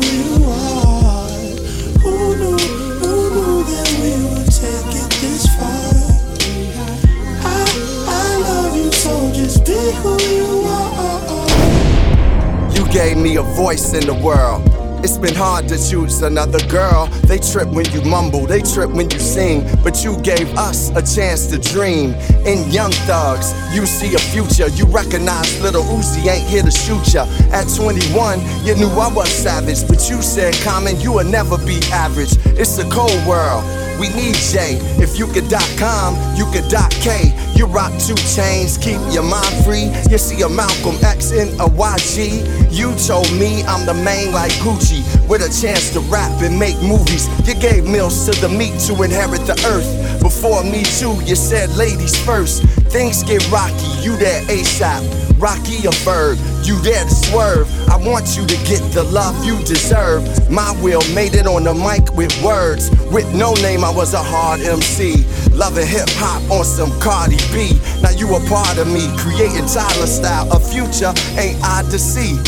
gave 12.94 13.16
me 13.16 13.34
a 13.38 13.42
voice 13.42 13.92
in 13.92 14.06
the 14.06 14.14
world. 14.14 14.62
It's 15.02 15.18
been 15.18 15.34
hard 15.34 15.66
to 15.66 15.76
choose 15.76 16.22
another 16.22 16.60
girl. 16.68 17.06
They 17.26 17.38
trip 17.38 17.66
when 17.68 17.90
you 17.90 18.00
mumble, 18.02 18.46
they 18.46 18.62
trip 18.62 18.88
when 18.88 19.10
you 19.10 19.18
sing. 19.18 19.66
But 19.82 20.04
you 20.04 20.16
gave 20.22 20.48
us 20.56 20.90
a 20.90 21.02
chance 21.02 21.48
to 21.48 21.58
dream. 21.58 22.14
In 22.46 22.70
Young 22.70 22.92
Thugs, 23.04 23.52
you 23.74 23.84
see 23.84 24.14
a 24.14 24.18
future. 24.18 24.68
You 24.68 24.86
recognize 24.86 25.60
little 25.60 25.82
Uzi 25.82 26.24
ain't 26.30 26.48
here 26.48 26.62
to 26.62 26.70
shoot 26.70 27.12
ya. 27.12 27.26
At 27.50 27.66
21, 27.74 28.38
you 28.64 28.76
knew 28.76 28.88
I 28.90 29.12
was 29.12 29.28
savage. 29.28 29.86
But 29.88 30.08
you 30.08 30.22
said, 30.22 30.54
Common, 30.62 31.00
you 31.00 31.14
will 31.14 31.26
never 31.26 31.58
be 31.58 31.80
average. 31.90 32.36
It's 32.56 32.78
a 32.78 32.88
cold 32.90 33.26
world. 33.26 33.64
We 34.00 34.08
need 34.10 34.34
J. 34.34 34.78
If 34.98 35.18
you 35.18 35.26
could 35.26 35.48
dot 35.48 35.68
com, 35.78 36.16
you 36.36 36.46
could 36.52 36.68
dot 36.68 36.90
K. 36.90 37.32
You 37.54 37.66
rock 37.66 37.92
two 37.98 38.16
chains, 38.34 38.76
keep 38.76 38.98
your 39.12 39.22
mind 39.22 39.54
free. 39.64 39.90
You 40.10 40.18
see 40.18 40.42
a 40.42 40.48
Malcolm 40.48 40.96
X 41.02 41.30
in 41.30 41.48
a 41.60 41.68
YG. 41.70 42.42
You 42.70 42.94
told 43.06 43.30
me 43.38 43.62
I'm 43.64 43.86
the 43.86 43.94
main 43.94 44.32
like 44.32 44.52
Gucci, 44.64 45.02
with 45.28 45.42
a 45.42 45.50
chance 45.62 45.90
to 45.92 46.00
rap 46.10 46.42
and 46.42 46.58
make 46.58 46.80
movies. 46.82 47.28
You 47.46 47.54
gave 47.54 47.84
meals 47.84 48.26
to 48.26 48.32
the 48.40 48.48
meat 48.48 48.78
to 48.86 49.02
inherit 49.02 49.46
the 49.46 49.54
earth. 49.70 49.88
Before 50.20 50.64
me 50.64 50.82
too, 50.98 51.14
you 51.24 51.36
said 51.36 51.70
ladies 51.76 52.16
first. 52.24 52.62
Things 52.94 53.24
get 53.24 53.42
rocky, 53.50 53.90
you 54.06 54.16
there 54.16 54.40
ASAP. 54.42 55.02
Rocky 55.42 55.84
a 55.84 55.90
bird, 56.04 56.38
you 56.62 56.78
there 56.78 57.02
to 57.02 57.10
swerve. 57.10 57.66
I 57.90 57.96
want 57.96 58.36
you 58.36 58.46
to 58.46 58.56
get 58.70 58.78
the 58.92 59.02
love 59.02 59.44
you 59.44 59.58
deserve. 59.64 60.22
My 60.48 60.70
will 60.80 61.02
made 61.12 61.34
it 61.34 61.44
on 61.48 61.64
the 61.64 61.74
mic 61.74 62.14
with 62.14 62.30
words. 62.40 62.92
With 63.10 63.34
no 63.34 63.52
name, 63.54 63.82
I 63.82 63.90
was 63.90 64.14
a 64.14 64.22
hard 64.22 64.60
MC. 64.60 65.24
Loving 65.50 65.88
hip 65.88 66.08
hop 66.10 66.48
on 66.52 66.64
some 66.64 66.92
Cardi 67.00 67.38
B. 67.52 67.76
Now 68.00 68.10
you 68.10 68.32
a 68.36 68.40
part 68.46 68.78
of 68.78 68.86
me, 68.86 69.10
creating 69.18 69.66
Tyler 69.66 70.06
style. 70.06 70.46
A 70.52 70.60
future 70.60 71.12
ain't 71.36 71.58
odd 71.64 71.90
to 71.90 71.98
see. 71.98 72.38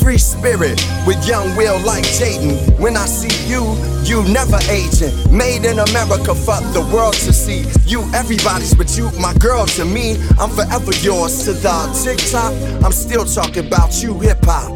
Free 0.00 0.16
spirit 0.16 0.80
with 1.06 1.26
young 1.28 1.54
will 1.56 1.78
like 1.84 2.04
Jaden. 2.04 2.78
When 2.80 2.96
I 2.96 3.04
see 3.04 3.28
you, 3.46 3.76
you 4.02 4.24
never 4.32 4.58
aging. 4.70 5.12
Made 5.30 5.66
in 5.66 5.78
America 5.78 6.34
for 6.34 6.58
the 6.72 6.80
world 6.92 7.12
to 7.14 7.32
see. 7.34 7.64
You 7.84 8.02
everybody's, 8.14 8.74
but 8.74 8.96
you 8.96 9.10
my 9.20 9.34
girl 9.34 9.66
to 9.66 9.84
me. 9.84 10.16
I'm 10.38 10.48
forever 10.50 10.92
yours 11.02 11.44
to 11.44 11.52
the 11.52 12.00
TikTok. 12.02 12.52
I'm 12.82 12.92
still 12.92 13.26
talking 13.26 13.66
about 13.66 14.02
you, 14.02 14.18
hip 14.20 14.42
hop. 14.44 14.72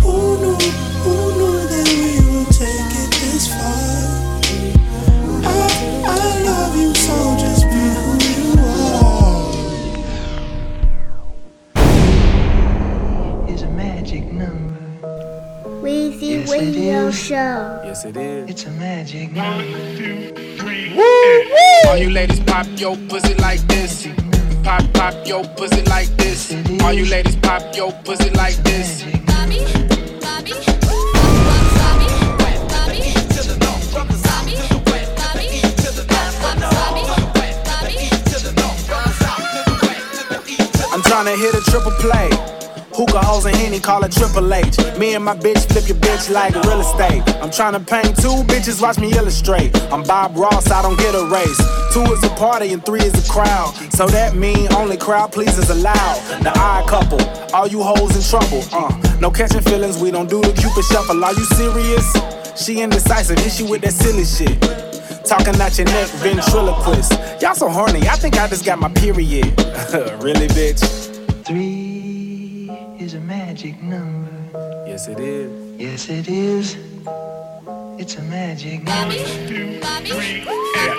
Who 0.00 0.38
knew, 0.40 0.95
Yes, 16.46 16.60
Radio 16.60 17.06
is. 17.08 17.18
Show. 17.18 17.82
Yes, 17.84 18.04
it 18.04 18.16
is. 18.16 18.50
It's 18.50 18.64
a 18.66 18.70
magic 18.70 19.32
number. 19.32 19.64
All 21.88 21.96
you 21.96 22.10
ladies 22.10 22.38
pop 22.38 22.68
your 22.76 22.96
pussy 23.08 23.34
like 23.34 23.60
this. 23.66 24.06
Pop, 24.62 24.84
pop 24.92 25.26
your 25.26 25.42
pussy 25.56 25.82
like 25.82 26.06
this. 26.16 26.54
All 26.84 26.92
you 26.92 27.06
ladies 27.06 27.34
pop 27.36 27.74
your 27.74 27.90
pussy 28.04 28.30
like 28.30 28.54
this. 28.58 29.02
I'm 40.92 41.02
tryna 41.02 41.36
hit 41.36 41.54
a 41.54 41.60
triple 41.70 41.90
play. 41.98 42.55
Hookah 42.96 43.26
hoes 43.26 43.44
and 43.44 43.54
Henny 43.54 43.78
call 43.78 44.02
it 44.04 44.12
Triple 44.12 44.54
H. 44.54 44.78
Me 44.96 45.14
and 45.14 45.22
my 45.22 45.36
bitch 45.36 45.68
flip 45.68 45.86
your 45.86 45.98
bitch 45.98 46.32
like 46.32 46.54
real 46.64 46.80
estate. 46.80 47.20
I'm 47.44 47.50
tryna 47.50 47.86
paint 47.86 48.16
two 48.16 48.40
bitches, 48.48 48.80
watch 48.80 48.98
me 48.98 49.12
illustrate. 49.12 49.76
I'm 49.92 50.02
Bob 50.02 50.34
Ross, 50.34 50.70
I 50.70 50.80
don't 50.80 50.98
get 50.98 51.14
a 51.14 51.26
race. 51.26 51.60
Two 51.92 52.10
is 52.10 52.24
a 52.24 52.30
party 52.36 52.72
and 52.72 52.82
three 52.86 53.02
is 53.02 53.12
a 53.12 53.30
crowd. 53.30 53.74
So 53.92 54.06
that 54.06 54.34
mean 54.34 54.72
only 54.72 54.96
crowd 54.96 55.30
pleasers 55.30 55.68
allowed. 55.68 56.42
The 56.42 56.58
odd 56.58 56.88
couple, 56.88 57.20
all 57.54 57.66
you 57.66 57.82
hoes 57.82 58.16
in 58.16 58.22
trouble. 58.22 58.64
Uh, 58.72 59.18
no 59.20 59.30
catching 59.30 59.60
feelings, 59.60 60.00
we 60.00 60.10
don't 60.10 60.30
do 60.30 60.40
the 60.40 60.54
Cupid 60.54 60.84
shuffle. 60.86 61.22
Are 61.22 61.34
you 61.34 61.44
serious? 61.52 62.16
She 62.56 62.80
indecisive, 62.80 63.38
hit 63.38 63.60
you 63.60 63.66
with 63.66 63.82
that 63.82 63.92
silly 63.92 64.24
shit. 64.24 64.58
Talking 65.26 65.60
out 65.60 65.76
your 65.76 65.84
neck, 65.88 66.08
ventriloquist. 66.24 67.12
Y'all 67.42 67.54
so 67.54 67.68
horny, 67.68 68.08
I 68.08 68.16
think 68.16 68.38
I 68.38 68.48
just 68.48 68.64
got 68.64 68.78
my 68.78 68.88
period. 68.88 69.44
really, 70.22 70.48
bitch? 70.48 70.80
Three 71.44 71.85
is 73.06 73.14
a 73.14 73.20
magic 73.20 73.80
number. 73.80 74.32
Yes, 74.84 75.06
it 75.06 75.20
is. 75.20 75.80
Yes, 75.80 76.08
it 76.08 76.26
is. 76.26 76.76
It's 78.00 78.16
a 78.16 78.22
magic 78.22 78.82
number. 78.82 79.14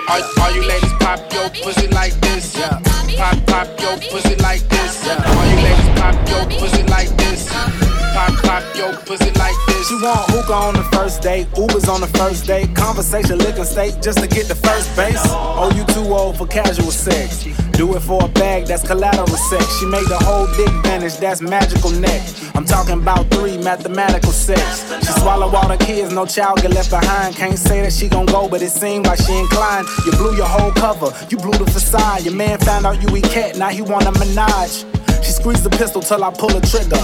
All, 0.08 0.22
all 0.40 0.50
you 0.54 0.64
ladies 0.66 0.94
pop 1.00 1.20
your 1.30 1.50
pussy 1.50 1.86
like 1.88 2.14
this. 2.22 2.56
Yeah. 2.56 2.80
Pop, 3.18 3.46
pop 3.46 3.68
your 3.78 3.98
pussy 4.10 4.36
like 4.36 4.62
this. 4.70 5.04
Yeah. 5.04 5.22
All 5.36 5.46
you 5.50 5.56
ladies 5.66 6.00
pop 6.00 6.28
your 6.30 6.58
pussy 6.58 6.82
like 6.84 7.10
this. 7.18 7.87
Pop, 8.18 8.64
your 8.74 8.92
pussy 9.06 9.30
like 9.38 9.54
this. 9.68 9.88
She 9.88 9.94
want 9.94 10.28
hookah 10.30 10.52
on 10.52 10.74
the 10.74 10.82
first 10.90 11.22
date, 11.22 11.46
Ubers 11.54 11.88
on 11.88 12.00
the 12.00 12.08
first 12.18 12.46
date, 12.46 12.74
conversation 12.74 13.38
liquor 13.38 13.64
state 13.64 14.02
just 14.02 14.18
to 14.18 14.26
get 14.26 14.48
the 14.48 14.56
first 14.56 14.94
base. 14.96 15.22
Oh, 15.30 15.70
you 15.74 15.84
too 15.94 16.12
old 16.12 16.36
for 16.36 16.46
casual 16.46 16.90
sex. 16.90 17.44
Do 17.72 17.94
it 17.94 18.00
for 18.00 18.24
a 18.24 18.28
bag, 18.28 18.66
that's 18.66 18.84
collateral 18.84 19.28
sex. 19.28 19.78
She 19.78 19.86
made 19.86 20.06
the 20.06 20.18
whole 20.18 20.48
dick 20.56 20.68
vanish, 20.82 21.14
that's 21.14 21.40
magical 21.40 21.90
neck. 21.90 22.20
I'm 22.56 22.64
talking 22.64 23.00
about 23.00 23.30
three 23.30 23.56
mathematical 23.56 24.32
sex. 24.32 24.60
She 25.06 25.12
swallow 25.20 25.48
all 25.54 25.68
the 25.68 25.76
kids, 25.76 26.12
no 26.12 26.26
child 26.26 26.60
get 26.60 26.72
left 26.72 26.90
behind. 26.90 27.36
Can't 27.36 27.56
say 27.56 27.82
that 27.82 27.92
she 27.92 28.08
gon' 28.08 28.26
go, 28.26 28.48
but 28.48 28.62
it 28.62 28.70
seemed 28.70 29.06
like 29.06 29.20
she 29.20 29.38
inclined. 29.38 29.86
You 30.04 30.12
blew 30.12 30.34
your 30.34 30.48
whole 30.48 30.72
cover, 30.72 31.14
you 31.30 31.38
blew 31.38 31.52
the 31.52 31.70
facade. 31.70 32.24
Your 32.24 32.34
man 32.34 32.58
found 32.58 32.84
out 32.84 33.00
you 33.00 33.16
eat 33.16 33.30
cat, 33.30 33.56
now 33.56 33.68
he 33.68 33.82
want 33.82 34.06
a 34.06 34.12
menage. 34.18 34.84
She 35.22 35.32
squeezed 35.32 35.62
the 35.62 35.70
pistol 35.70 36.02
till 36.02 36.24
I 36.24 36.32
pull 36.32 36.56
a 36.56 36.60
trigger. 36.60 36.98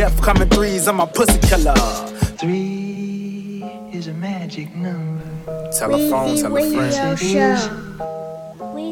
Death 0.00 0.22
coming 0.22 0.48
threes, 0.48 0.88
I'm 0.88 0.98
a 0.98 1.06
pussy 1.06 1.38
killer. 1.40 1.74
Three 2.40 3.62
is 3.92 4.06
a 4.06 4.14
magic 4.14 4.74
number. 4.74 5.22
Tell 5.76 5.94
a 5.94 5.98
phone, 6.08 6.36
Weezy 6.36 6.40
tell 6.40 6.56
a 6.56 6.60
friend. 6.70 7.18
Show. 7.18 7.58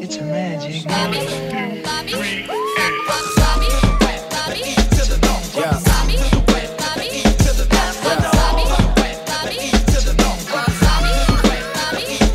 It's 0.03 0.17
a 0.17 0.21
magic 0.21 0.85
number. 0.85 1.17
Yeah. 5.57 5.81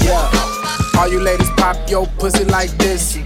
Yeah. 0.03 0.99
All 0.99 1.09
you 1.09 1.21
ladies 1.21 1.51
pop 1.51 1.77
your 1.89 2.09
pussy 2.19 2.45
like 2.47 2.71
this. 2.79 3.19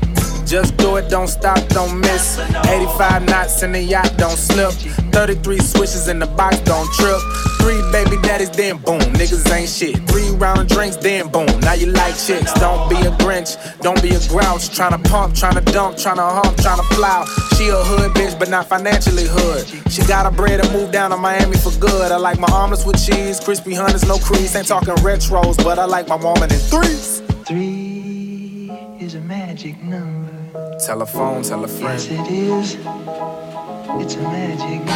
Just 0.44 0.76
do 0.76 0.96
it, 0.96 1.08
don't 1.08 1.28
stop, 1.28 1.66
don't 1.68 2.00
miss. 2.00 2.38
85 2.38 3.22
knots 3.30 3.62
in 3.62 3.72
the 3.72 3.80
yacht, 3.80 4.12
don't 4.18 4.36
slip. 4.36 5.07
33 5.18 5.58
swishes 5.58 6.06
in 6.06 6.20
the 6.20 6.26
box, 6.26 6.60
don't 6.60 6.88
trip. 6.94 7.18
Three 7.58 7.82
baby 7.90 8.22
daddies, 8.22 8.50
then 8.50 8.76
boom, 8.78 9.00
niggas 9.18 9.50
ain't 9.50 9.68
shit. 9.68 9.96
Three 10.08 10.30
round 10.36 10.68
drinks, 10.68 10.94
then 10.94 11.26
boom, 11.28 11.58
now 11.58 11.72
you 11.72 11.86
like 11.86 12.16
chicks. 12.16 12.52
Don't 12.52 12.88
be 12.88 12.94
a 12.98 13.10
Grinch, 13.18 13.58
don't 13.80 14.00
be 14.00 14.10
a 14.10 14.20
grouch. 14.28 14.70
Tryna 14.70 15.02
pump, 15.10 15.34
tryna 15.34 15.64
dump, 15.72 15.96
tryna 15.96 16.22
hump, 16.22 16.56
tryna 16.58 16.86
plow. 16.94 17.24
She 17.56 17.66
a 17.66 17.74
hood 17.74 18.12
bitch, 18.12 18.38
but 18.38 18.48
not 18.48 18.68
financially 18.68 19.26
hood. 19.26 19.66
She 19.90 20.02
got 20.06 20.24
a 20.24 20.30
bread 20.30 20.60
and 20.60 20.72
moved 20.72 20.92
down 20.92 21.10
to 21.10 21.16
Miami 21.16 21.56
for 21.56 21.72
good. 21.80 22.12
I 22.12 22.16
like 22.16 22.38
my 22.38 22.48
omelets 22.52 22.86
with 22.86 23.04
cheese, 23.04 23.40
crispy 23.40 23.74
hunters, 23.74 24.06
no 24.06 24.18
crease. 24.18 24.54
Ain't 24.54 24.68
talking 24.68 24.94
retros, 25.02 25.56
but 25.64 25.80
I 25.80 25.86
like 25.86 26.06
my 26.06 26.14
woman 26.14 26.44
in 26.52 26.60
threes. 26.70 27.22
Three 27.44 28.70
is 29.00 29.16
a 29.16 29.20
magic 29.20 29.82
number. 29.82 30.78
Telephone, 30.78 31.42
tell 31.42 31.64
a 31.64 31.66
friend. 31.66 32.00
Yes, 32.00 32.06
it 32.06 32.30
is. 32.30 33.57
It's 33.90 34.16
a 34.16 34.20
magic 34.20 34.86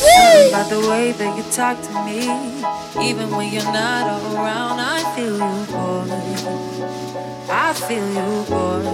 Something 0.00 0.48
about 0.48 0.68
the 0.68 0.86
way 0.88 1.12
that 1.12 1.36
you 1.36 1.42
talk 1.50 1.80
to 1.80 1.92
me. 2.04 2.20
Even 3.08 3.30
when 3.30 3.50
you're 3.52 3.62
not 3.72 4.22
around, 4.34 4.78
I 4.78 5.02
feel 5.16 5.32
you, 5.32 5.66
boy. 5.72 6.04
I 7.50 7.72
feel 7.72 8.06
you, 8.06 8.44
boy. 8.44 8.84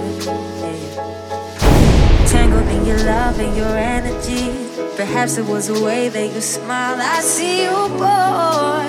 Yeah. 0.63 2.25
Tangled 2.25 2.67
in 2.69 2.85
your 2.85 2.99
love 2.99 3.37
and 3.39 3.55
your 3.57 3.77
energy. 3.77 4.49
Perhaps 4.95 5.37
it 5.37 5.45
was 5.45 5.67
the 5.67 5.83
way 5.83 6.07
that 6.07 6.33
you 6.33 6.39
smiled. 6.39 7.01
I 7.01 7.19
see 7.19 7.63
you, 7.63 7.89
boy. 7.89 8.87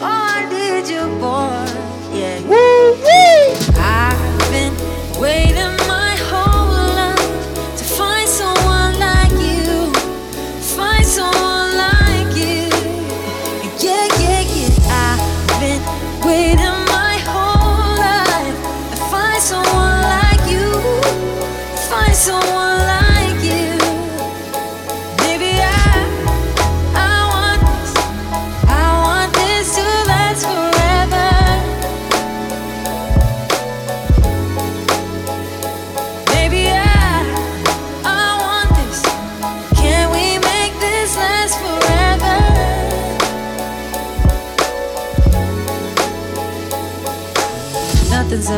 Oh, 0.00 0.02
I 0.02 0.46
need 0.52 0.88
you, 0.92 1.06
boy. 1.18 1.93
Yeah. 2.14 2.40
Woo 2.42 2.94
I've 3.76 4.50
been 4.52 4.72
waiting 5.20 5.76
my 5.88 6.14
whole 6.30 6.70
life 6.94 7.76
to 7.78 7.84
find 7.84 8.28
someone 8.28 8.94
like 9.00 9.32
you. 9.32 9.92
Find 10.76 11.04
someone 11.04 11.76
like 11.76 12.36
you. 12.36 12.70
Yeah, 13.84 14.06
yeah, 14.22 14.42
yeah. 14.42 15.18
I've 15.18 15.60
been 15.60 15.82
waiting 16.24 16.78
my 16.94 17.18
whole 17.26 17.96
life 17.98 18.58
to 18.90 18.96
find 19.10 19.42
someone 19.42 20.02
like 20.16 20.44
you. 20.48 20.70
Find 21.90 22.14
someone 22.14 22.73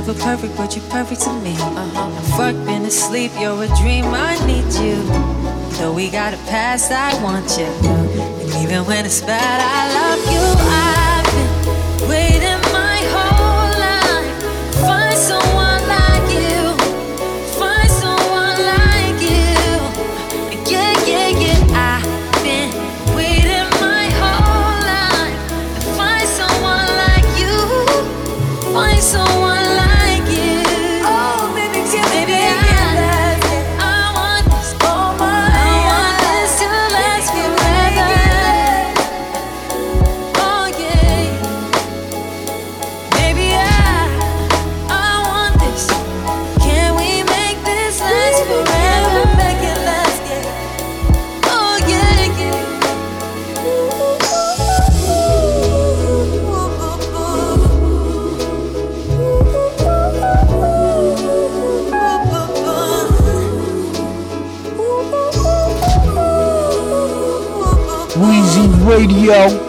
Nothing's 0.07 0.25
ever 0.25 0.37
perfect, 0.37 0.57
but 0.57 0.77
you're 0.77 0.85
perfect 0.91 1.23
to 1.23 1.33
me. 1.41 1.55
Uh-huh. 1.55 2.37
Fuck 2.37 2.55
been 2.65 2.85
asleep, 2.85 3.33
you're 3.41 3.65
a 3.65 3.67
dream, 3.79 4.05
I 4.07 4.39
need 4.47 4.73
you. 4.75 5.03
Though 5.79 5.93
we 5.93 6.11
got 6.11 6.33
a 6.33 6.37
past, 6.49 6.93
I 6.93 7.21
want 7.23 7.59
you. 7.59 7.65
And 7.65 8.63
even 8.63 8.85
when 8.87 9.05
it's 9.05 9.21
bad, 9.21 9.61
I 9.61 9.95
love 9.95 10.33
you. 10.33 10.71
I've 10.71 10.96
Radio. 69.27 69.66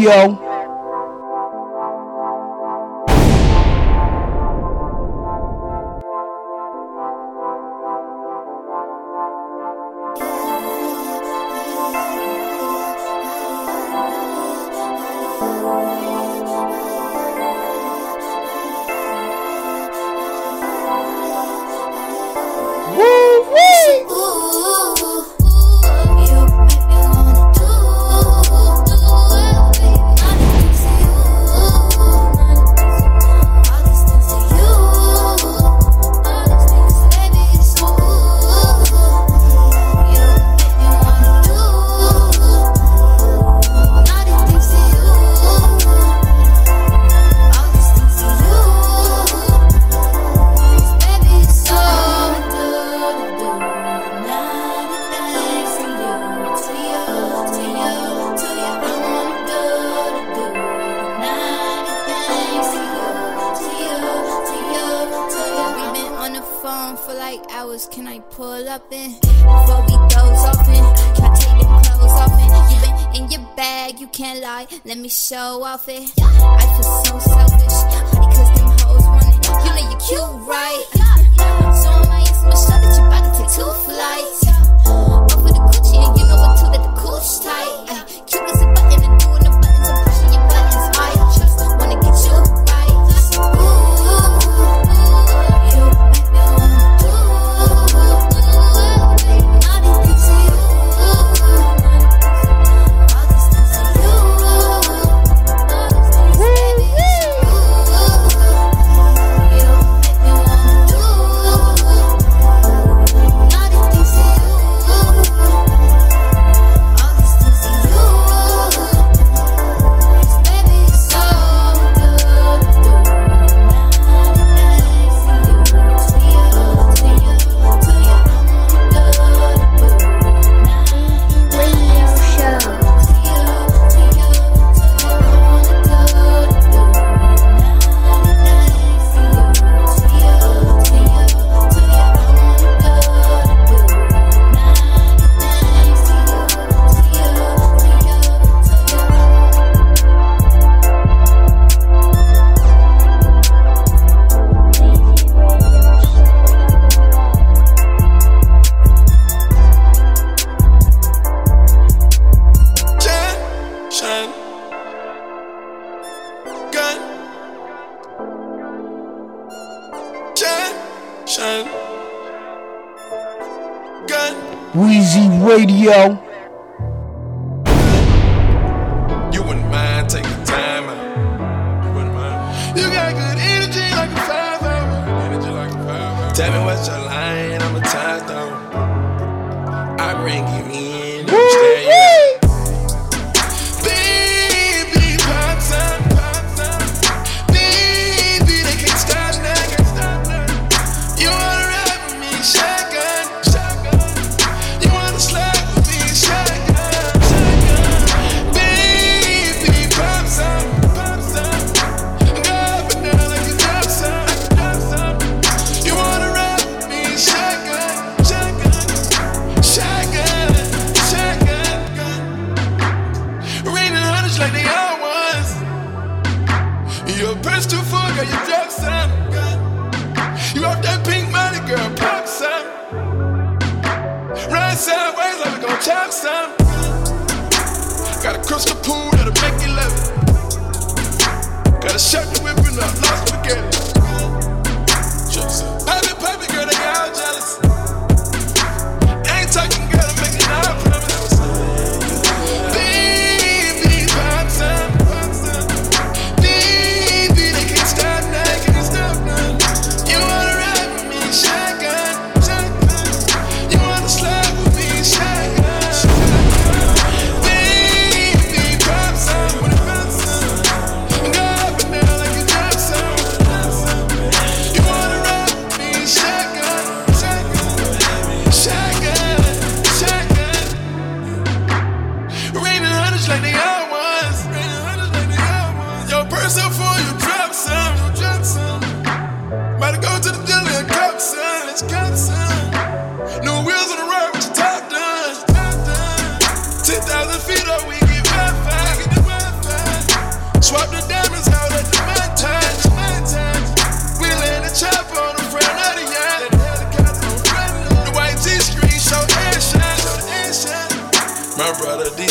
Radio. 0.00 0.30
Woo 0.30 0.39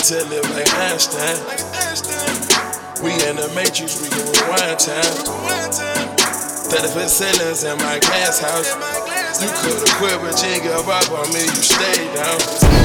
tell 0.10 0.32
it 0.32 0.44
like 0.50 0.74
Einstein. 0.74 1.38
We 3.04 3.14
in 3.30 3.36
the 3.36 3.48
matrix, 3.54 4.02
we 4.02 4.10
go 4.10 4.18
rewind 4.26 4.80
time. 4.80 5.04
30 6.74 6.88
foot 6.88 7.10
ceilings 7.10 7.64
in 7.64 7.78
my 7.78 8.00
glass 8.00 8.40
house. 8.40 8.74
You 9.40 9.50
could've 9.62 9.96
quit, 9.98 10.20
but 10.22 10.42
you 10.42 10.50
ain't 10.50 10.64
give 10.64 10.90
on 10.90 11.32
me, 11.32 11.42
you 11.42 11.62
stayed 11.62 12.16
down. 12.16 12.79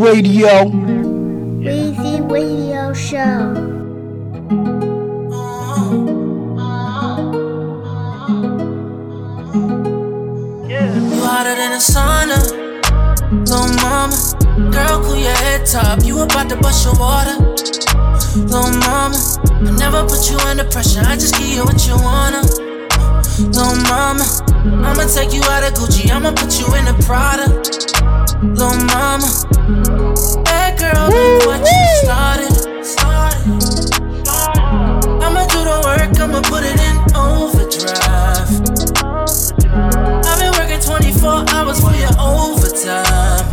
Radio. 0.00 0.64
Weezy 1.60 2.20
Radio 2.30 2.94
Show. 2.94 3.68
Hotter 11.20 11.54
than 11.54 11.72
a 11.72 11.80
sauna, 11.80 12.38
little 13.30 13.68
mama. 13.82 14.16
Girl, 14.72 15.02
cool 15.04 15.16
your 15.16 15.32
head 15.32 15.66
top. 15.66 16.02
You 16.02 16.20
about 16.22 16.48
to 16.48 16.56
bust 16.56 16.86
your 16.86 16.94
water, 16.94 17.36
little 18.34 18.70
mama. 18.80 19.18
I 19.50 19.70
never 19.76 20.06
put 20.08 20.30
you 20.30 20.38
under 20.48 20.64
pressure. 20.64 21.02
I 21.04 21.16
just 21.16 21.34
give 21.36 21.48
you 21.48 21.64
what 21.64 21.86
you 21.86 21.96
wanna, 21.96 22.40
little 23.36 23.76
mama. 23.84 24.24
I'ma 24.64 25.04
take 25.12 25.34
you 25.34 25.42
out 25.44 25.62
of 25.62 25.74
Gucci. 25.74 26.10
I'ma 26.10 26.32
put 26.32 26.58
you 26.58 26.74
in 26.74 26.86
a 26.88 26.94
Prada. 27.04 28.19
Little 28.42 28.72
mama, 28.86 29.28
bad 30.44 30.78
girl, 30.78 31.08
look 31.10 31.46
what 31.46 31.60
you 31.60 31.84
started. 32.00 32.52
I'ma 35.22 35.44
do 35.44 35.60
the 35.60 35.76
work, 35.84 36.18
I'ma 36.18 36.40
put 36.48 36.64
it 36.64 36.80
in 36.80 36.96
overdrive. 37.14 38.48
I've 40.24 40.38
been 40.40 40.52
working 40.56 40.80
24 40.80 41.52
hours 41.52 41.80
for 41.80 41.92
your 41.92 42.16
overtime. 42.16 43.44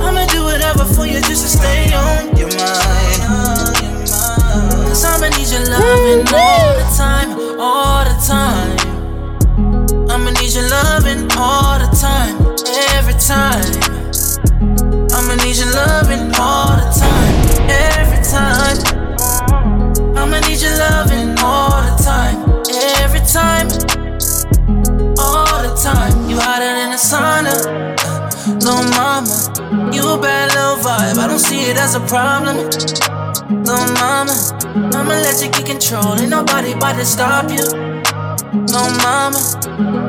I'ma 0.00 0.24
do 0.32 0.44
whatever 0.44 0.86
for 0.86 1.04
you 1.06 1.20
just 1.20 1.42
to 1.42 1.50
stay 1.58 1.92
on 1.92 2.34
your 2.34 2.48
mind. 2.56 3.20
Cause 4.88 5.04
I'ma 5.04 5.28
need 5.36 5.48
your 5.52 5.68
loving 5.68 6.24
all 6.32 6.74
the 6.80 6.88
time, 6.96 7.60
all 7.60 8.04
the 8.04 8.16
time. 8.26 8.78
I'ma 10.08 10.30
need 10.40 10.54
your 10.54 10.66
loving 10.70 11.30
all 11.36 11.78
the 11.78 11.88
time, 11.94 12.41
time. 13.28 13.62
I'ma 15.14 15.34
need 15.44 15.56
your 15.56 15.70
loving 15.70 16.32
all 16.40 16.74
the 16.74 16.88
time, 16.90 17.34
every 17.70 18.22
time. 18.24 18.78
I'ma 20.16 20.40
need 20.40 20.60
your 20.60 20.76
loving 20.78 21.38
all 21.38 21.82
the 21.86 21.94
time, 22.02 22.36
every 22.98 23.20
time, 23.20 23.68
all 25.18 25.62
the 25.62 25.72
time. 25.80 26.28
You 26.28 26.40
hotter 26.40 26.72
than 26.78 26.90
the 26.90 26.98
sauna, 26.98 27.54
little 28.60 28.78
uh. 28.78 28.96
mama. 28.96 29.94
You 29.94 30.02
a 30.02 30.20
bad 30.20 30.50
little 30.54 30.82
vibe, 30.82 31.18
I 31.18 31.26
don't 31.28 31.38
see 31.38 31.70
it 31.70 31.76
as 31.76 31.94
a 31.94 32.00
problem. 32.00 32.56
Little 32.56 33.94
mama, 33.94 34.34
I'ma 34.96 35.14
let 35.22 35.40
you 35.40 35.50
get 35.50 35.66
control, 35.66 36.18
ain't 36.18 36.30
nobody 36.30 36.72
to 36.72 37.04
stop 37.04 37.50
you. 37.50 37.91
Little 38.52 38.90
mama, 39.00 39.40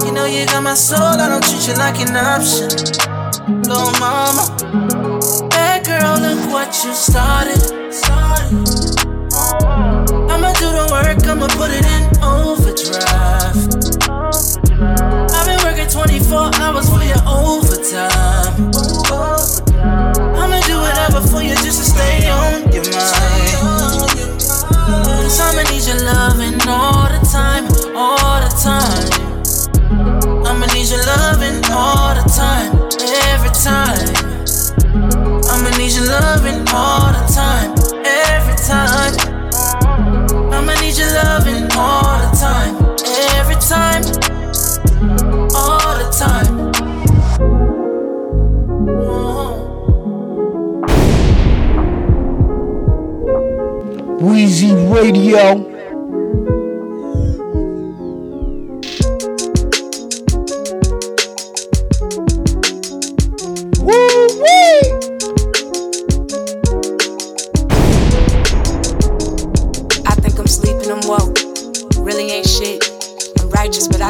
you 0.06 0.12
know 0.12 0.25
you 0.25 0.45
got 0.45 0.63
my 0.63 0.73
soul, 0.73 0.99
I 0.99 1.29
don't 1.29 1.41
treat 1.41 1.65
you 1.65 1.75
like 1.75 2.01
an 2.01 2.13
option. 2.13 2.67
Little 3.63 3.95
mama, 4.03 4.43
bad 5.49 5.86
girl, 5.86 6.19
look 6.19 6.51
what 6.51 6.75
you 6.84 6.93
started. 6.93 7.56
I'ma 10.27 10.51
do 10.60 10.67
the 10.75 10.89
work, 10.91 11.23
I'ma 11.25 11.47
put 11.56 11.71
it 11.71 11.88
in 11.88 12.03
overdrive. 12.21 13.56
I've 15.32 15.45
been 15.47 15.63
working 15.63 15.88
24 15.88 16.51
hours 16.60 16.89
for 16.89 17.01
your 17.01 17.23
overtime. 17.25 18.71
I'ma 20.36 20.60
do 20.67 20.82
whatever 20.84 21.25
for 21.27 21.41
you 21.41 21.56
just 21.63 21.79
to 21.79 21.86
stay 21.95 22.29
on 22.29 22.69
your 22.73 22.84
mind. 22.91 24.03
Cause 25.23 25.39
I'ma 25.39 25.63
need 25.71 25.88
your 25.88 26.03
loving 26.03 26.60
all 26.67 27.08
the 27.08 27.25
time. 27.32 27.72
I'ma 30.54 30.68
need 30.68 30.88
your 30.88 31.04
loving 31.08 31.66
all 31.72 32.13
the 32.13 32.22
time, 32.30 32.76
every 33.34 33.50
time. 33.50 34.06
I'ma 35.50 35.70
need 35.80 35.94
your 35.94 36.06
loving 36.06 36.62
all 36.70 37.12
the 37.12 37.26
time, 37.34 37.74
every 38.06 38.54
time. 38.62 39.18
I'ma 40.54 40.74
need 40.80 40.96
your 40.96 41.12
loving 41.12 41.63
all 41.76 42.20
the 42.22 42.30
time, 42.38 42.76
every 43.34 43.56
time, 43.56 44.04
all 45.56 45.98
the 45.98 46.06
time. 46.13 46.72
Weezy 54.22 54.72
Radio. 54.94 55.72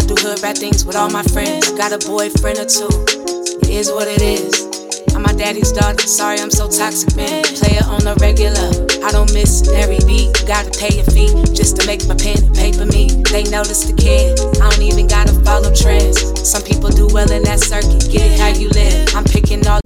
Do 0.07 0.15
hood 0.15 0.41
bad 0.41 0.57
things 0.57 0.85
with 0.85 0.95
all 0.95 1.09
my 1.09 1.23
friends. 1.23 1.71
Got 1.71 1.93
a 1.93 1.99
boyfriend 2.07 2.59
or 2.59 2.65
two. 2.65 2.89
It 3.63 3.69
is 3.69 3.91
what 3.91 4.07
it 4.07 4.21
is. 4.21 4.73
I'm 5.15 5.21
my 5.21 5.33
daddy's 5.33 5.71
daughter. 5.71 6.05
Sorry, 6.07 6.39
I'm 6.39 6.51
so 6.51 6.67
toxic, 6.69 7.15
man. 7.15 7.43
Player 7.43 7.85
on 7.85 8.03
the 8.03 8.15
regular. 8.19 8.73
I 9.05 9.11
don't 9.11 9.31
miss 9.33 9.67
every 9.69 9.99
beat. 10.07 10.33
Gotta 10.47 10.71
pay 10.71 10.99
a 10.99 11.03
fee 11.03 11.29
just 11.53 11.79
to 11.79 11.87
make 11.87 12.07
my 12.07 12.15
pen 12.15 12.41
and 12.43 12.55
paper 12.55 12.85
me. 12.85 13.07
They 13.29 13.43
notice 13.49 13.85
the 13.85 13.93
kid. 13.93 14.39
I 14.61 14.69
don't 14.69 14.81
even 14.81 15.07
gotta 15.07 15.33
follow 15.45 15.73
trends. 15.73 16.17
Some 16.41 16.63
people 16.63 16.89
do 16.89 17.07
well 17.13 17.31
in 17.31 17.43
that 17.43 17.59
circuit. 17.59 18.09
Get 18.11 18.33
it 18.33 18.39
how 18.39 18.49
you 18.49 18.69
live. 18.69 19.15
I'm 19.15 19.23
picking 19.23 19.65
all. 19.67 19.82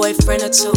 Boyfriend 0.00 0.40
or 0.40 0.48
two. 0.48 0.72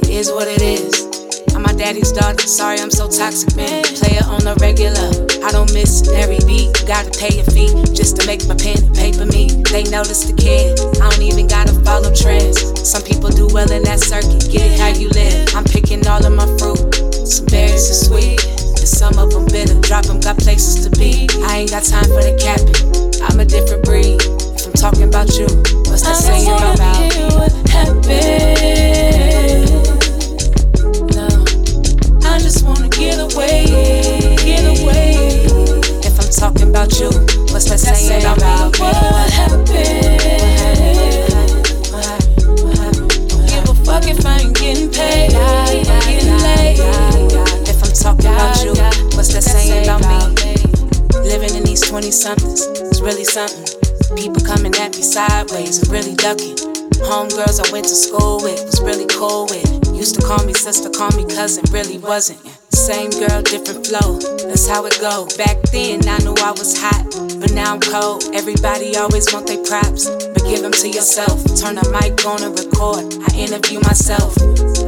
It 0.00 0.08
is 0.08 0.32
what 0.32 0.48
it 0.48 0.64
is. 0.64 1.04
I'm 1.52 1.60
my 1.60 1.76
daddy's 1.76 2.10
daughter. 2.10 2.40
Sorry, 2.40 2.80
I'm 2.80 2.90
so 2.90 3.04
toxic, 3.04 3.52
man. 3.52 3.84
Player 4.00 4.24
on 4.32 4.48
the 4.48 4.56
regular. 4.64 5.12
I 5.44 5.52
don't 5.52 5.68
miss 5.76 6.08
every 6.16 6.40
beat. 6.48 6.72
Gotta 6.88 7.12
pay 7.12 7.36
a 7.36 7.44
fee 7.52 7.68
just 7.92 8.16
to 8.16 8.24
make 8.24 8.48
my 8.48 8.56
pen 8.56 8.80
and 8.80 8.96
paper 8.96 9.28
me. 9.28 9.52
They 9.68 9.84
notice 9.92 10.24
the 10.24 10.32
kid. 10.32 10.72
I 11.04 11.12
don't 11.12 11.20
even 11.20 11.44
gotta 11.52 11.76
follow 11.84 12.08
trends. 12.16 12.56
Some 12.80 13.04
people 13.04 13.28
do 13.28 13.44
well 13.52 13.68
in 13.68 13.84
that 13.84 14.00
circuit. 14.00 14.48
Get 14.48 14.72
it 14.72 14.80
how 14.80 14.88
you 14.88 15.12
live. 15.12 15.52
I'm 15.52 15.68
picking 15.68 16.00
all 16.08 16.24
of 16.24 16.32
my 16.32 16.48
fruit. 16.56 16.80
Some 17.28 17.44
berries 17.52 17.92
are 17.92 18.00
sweet. 18.08 18.40
And 18.40 18.88
some 18.88 19.20
of 19.20 19.36
them 19.36 19.44
bitter. 19.52 19.76
Drop 19.84 20.08
'em, 20.08 20.24
got 20.24 20.40
places 20.40 20.80
to 20.80 20.90
be. 20.96 21.28
I 21.44 21.60
ain't 21.60 21.76
got 21.76 21.84
time 21.84 22.08
for 22.08 22.24
the 22.24 22.32
capping. 22.40 22.72
I'm 23.20 23.36
a 23.36 23.44
different 23.44 23.84
breed. 23.84 24.16
If 24.56 24.64
I'm 24.64 24.72
talking 24.72 25.04
about 25.04 25.28
you, 25.36 25.44
what's 25.96 26.08
that 26.08 26.16
saying 26.16 26.52
about 26.52 26.76
me? 26.78 27.08
what 27.36 27.52
happened. 27.70 28.04
No, 31.16 31.26
I 32.28 32.38
just 32.38 32.66
wanna 32.66 32.90
get 32.90 33.16
away, 33.18 33.64
get 34.44 34.60
away. 34.76 35.48
If 36.04 36.20
I'm 36.20 36.28
talking 36.28 36.68
about 36.68 37.00
you, 37.00 37.08
what's 37.48 37.64
that 37.70 37.80
saying 37.80 38.20
about 38.24 38.36
me? 38.36 38.78
What 38.78 39.30
happened? 39.32 39.64
Don't 43.30 43.46
give 43.48 43.64
a 43.64 43.74
fuck 43.82 44.06
if 44.06 44.26
I 44.26 44.40
ain't 44.40 44.54
getting 44.54 44.90
paid. 44.90 45.30
Getting 45.32 46.36
laid. 46.44 46.76
If 47.66 47.82
I'm 47.82 47.92
talking 47.92 48.26
about 48.26 48.62
you, 48.62 48.74
what's 49.16 49.32
that 49.32 49.44
saying 49.44 49.84
about 49.84 50.04
me? 50.04 50.18
Living 51.26 51.54
in 51.56 51.64
these 51.64 51.80
20 51.80 52.10
somethings 52.10 52.60
is 52.60 53.00
really 53.00 53.24
something. 53.24 53.85
People 54.14 54.44
coming 54.46 54.74
at 54.76 54.94
me 54.94 55.02
sideways 55.02 55.82
and 55.82 55.90
really 55.90 56.14
ducking. 56.14 56.54
Homegirls 57.10 57.58
I 57.58 57.72
went 57.72 57.88
to 57.88 57.94
school 57.94 58.38
with 58.42 58.62
was 58.62 58.80
really 58.80 59.06
cool 59.06 59.46
with. 59.50 59.66
Used 59.94 60.14
to 60.14 60.22
call 60.22 60.44
me 60.46 60.54
sister, 60.54 60.90
call 60.90 61.10
me 61.16 61.26
cousin, 61.26 61.64
really 61.72 61.98
wasn't. 61.98 62.38
Same 62.70 63.10
girl, 63.10 63.42
different 63.42 63.86
flow. 63.86 64.18
That's 64.46 64.68
how 64.68 64.86
it 64.86 64.96
go. 65.00 65.26
Back 65.36 65.60
then 65.72 66.06
I 66.06 66.18
knew 66.18 66.34
I 66.38 66.52
was 66.52 66.78
hot, 66.78 67.02
but 67.40 67.52
now 67.52 67.74
I'm 67.74 67.80
cold. 67.80 68.24
Everybody 68.32 68.96
always 68.96 69.32
want 69.32 69.48
their 69.48 69.62
props, 69.64 70.08
but 70.08 70.44
give 70.44 70.62
them 70.62 70.72
to 70.72 70.88
yourself. 70.88 71.42
Turn 71.58 71.74
the 71.74 71.88
mic 71.90 72.24
on 72.24 72.44
and 72.44 72.54
record. 72.54 73.10
I 73.26 73.34
interview 73.34 73.80
myself. 73.80 74.38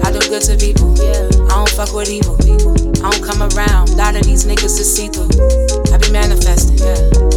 I 0.05 0.13
do 0.13 0.21
good 0.31 0.43
to 0.47 0.57
people. 0.57 0.95
I 1.51 1.59
don't 1.59 1.69
fuck 1.71 1.93
with 1.93 2.09
evil. 2.09 2.88
I 3.05 3.11
don't 3.11 3.23
come 3.23 3.43
around. 3.55 3.91
A 3.91 3.97
lot 3.97 4.17
of 4.17 4.25
these 4.25 4.45
niggas 4.45 4.79
is 4.81 4.89
see 4.89 5.09
through. 5.09 5.31
I 5.95 5.99
be 5.99 6.11
manifesting. 6.11 6.83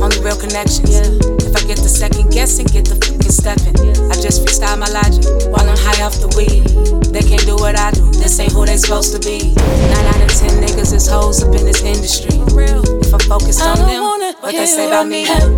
Only 0.01 0.17
real 0.25 0.37
connections. 0.37 0.97
If 1.45 1.53
I 1.55 1.61
get 1.67 1.77
the 1.77 1.91
second 1.91 2.31
guessing, 2.31 2.65
get 2.67 2.85
the 2.85 2.95
fucking 2.97 3.29
stepping. 3.29 3.77
I 4.09 4.15
just 4.17 4.41
freestyle 4.41 4.79
my 4.79 4.89
logic 4.89 5.25
while 5.53 5.67
I'm 5.69 5.77
high 5.77 6.01
off 6.01 6.17
the 6.17 6.33
weed. 6.33 6.65
They 7.13 7.21
can't 7.21 7.45
do 7.45 7.55
what 7.55 7.77
I 7.77 7.91
do. 7.91 8.09
This 8.17 8.39
ain't 8.39 8.53
who 8.53 8.65
they 8.65 8.77
supposed 8.77 9.13
to 9.13 9.19
be. 9.19 9.53
Nine 9.53 10.05
out 10.09 10.21
of 10.21 10.33
ten 10.33 10.57
niggas 10.63 10.93
is 10.93 11.07
hoes 11.07 11.43
up 11.43 11.53
in 11.53 11.65
this 11.65 11.83
industry. 11.83 12.41
If 12.41 13.13
I 13.13 13.19
focus 13.27 13.41
focused 13.41 13.61
on 13.61 13.77
them, 13.87 14.03
what 14.39 14.51
they 14.51 14.65
say 14.65 14.87
about 14.87 15.07
me. 15.07 15.25
I've 15.27 15.57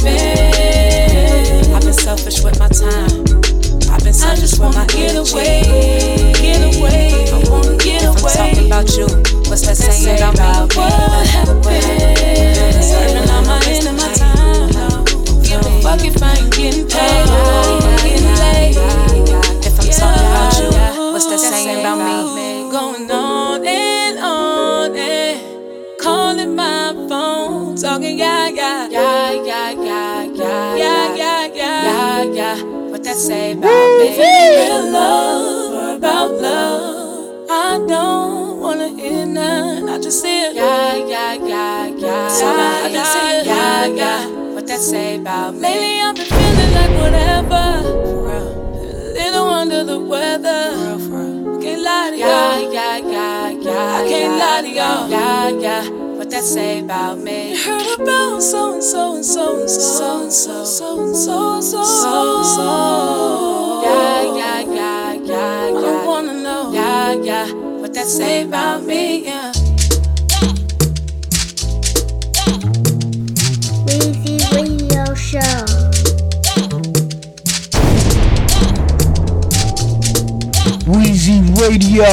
been 1.81 1.93
selfish 1.93 2.43
with 2.43 2.59
my 2.59 2.67
time. 2.67 3.72
I 3.93 3.97
I've 3.97 4.03
been 4.03 4.13
searching 4.13 4.57
for 4.57 4.71
my 4.73 4.87
get 4.87 5.15
away, 5.15 5.61
get 6.41 6.75
away. 6.75 7.29
I 7.29 7.47
wanna 7.47 7.77
get 7.77 8.01
if 8.01 8.09
away. 8.09 8.33
I'm 8.33 8.49
talking 8.49 8.65
about 8.65 8.97
you, 8.97 9.05
what's 9.49 9.61
that 9.67 9.77
saying 9.77 10.17
about 10.17 10.69
me? 10.69 10.81
What 10.81 11.27
happened? 11.27 11.63
Serving 12.83 13.29
all 13.29 13.45
my 13.45 13.61
end 13.67 13.87
of 13.87 13.95
my 13.95 14.11
time. 14.15 15.05
Give 15.43 15.61
a 15.61 15.81
fuck 15.83 16.03
if 16.03 16.23
I 16.23 16.33
ain't 16.33 16.51
getting 16.55 16.87
paid. 16.87 17.25
Oh, 17.27 17.97
getting 18.01 18.25
laid. 18.33 19.12
Yeah. 33.13 33.19
That 33.19 33.19
say 33.19 33.51
about 33.51 33.99
me? 33.99 34.17
Real 34.17 34.91
love 34.91 35.73
or 35.73 35.95
about 35.97 36.31
love. 36.31 37.49
I 37.49 37.77
don't 37.87 38.59
wanna 38.59 38.87
hear 38.89 39.25
none. 39.25 39.87
I 39.89 39.99
just 39.99 40.21
see 40.21 40.45
it. 40.45 40.55
Yeah, 40.55 40.95
yeah, 40.95 41.33
yeah, 41.33 41.87
yeah, 41.87 42.27
So 42.29 42.45
I 42.47 42.87
yeah, 42.87 42.89
just 42.93 43.13
see 43.13 43.19
it. 43.19 43.45
yeah, 43.45 43.85
yeah. 43.85 44.27
What 44.55 44.65
that 44.67 44.79
say 44.79 45.17
about 45.19 45.53
me? 45.53 45.61
Lately 45.61 45.99
I've 46.01 46.15
been 46.15 46.25
feeling 46.25 46.73
like 46.73 46.93
whatever. 47.01 47.65
A 48.33 49.13
little 49.13 49.47
under 49.47 49.83
the 49.83 49.99
weather. 49.99 50.97
Can't 51.61 51.81
lie 51.81 52.09
to 52.11 52.17
Yeah, 52.17 52.59
y'all. 52.59 52.73
yeah, 52.73 52.97
yeah, 52.97 53.49
yeah. 53.51 54.01
I 54.01 54.07
can't 54.09 54.39
lie 54.39 54.61
to 54.61 54.69
y'all. 54.69 55.09
Yeah, 55.09 55.49
yeah. 55.49 55.89
What 56.17 56.29
that 56.31 56.43
say 56.43 56.79
about 56.79 57.19
me? 57.19 57.51
You 57.51 57.63
heard 57.63 57.99
about 57.99 58.41
so 58.41 58.73
and 58.73 58.83
so 58.83 59.15
and 59.15 59.25
so 59.25 59.59
and 59.61 59.69
so 59.69 60.23
and 60.23 60.31
so 60.33 60.61
and 60.61 60.67
so 60.67 60.99
and 61.03 61.15
so 61.15 61.61
so 61.61 61.83
so 61.83 62.43
so. 62.43 62.92
What 68.03 68.09
that 68.09 68.17
say 68.17 68.43
about 68.43 68.83
me? 68.83 69.23
Yeah. 69.23 69.53
Weezy 73.87 74.43
Radio 74.51 75.15
Show. 75.15 75.39
Weezy 80.83 81.39
Radio. 81.61 82.11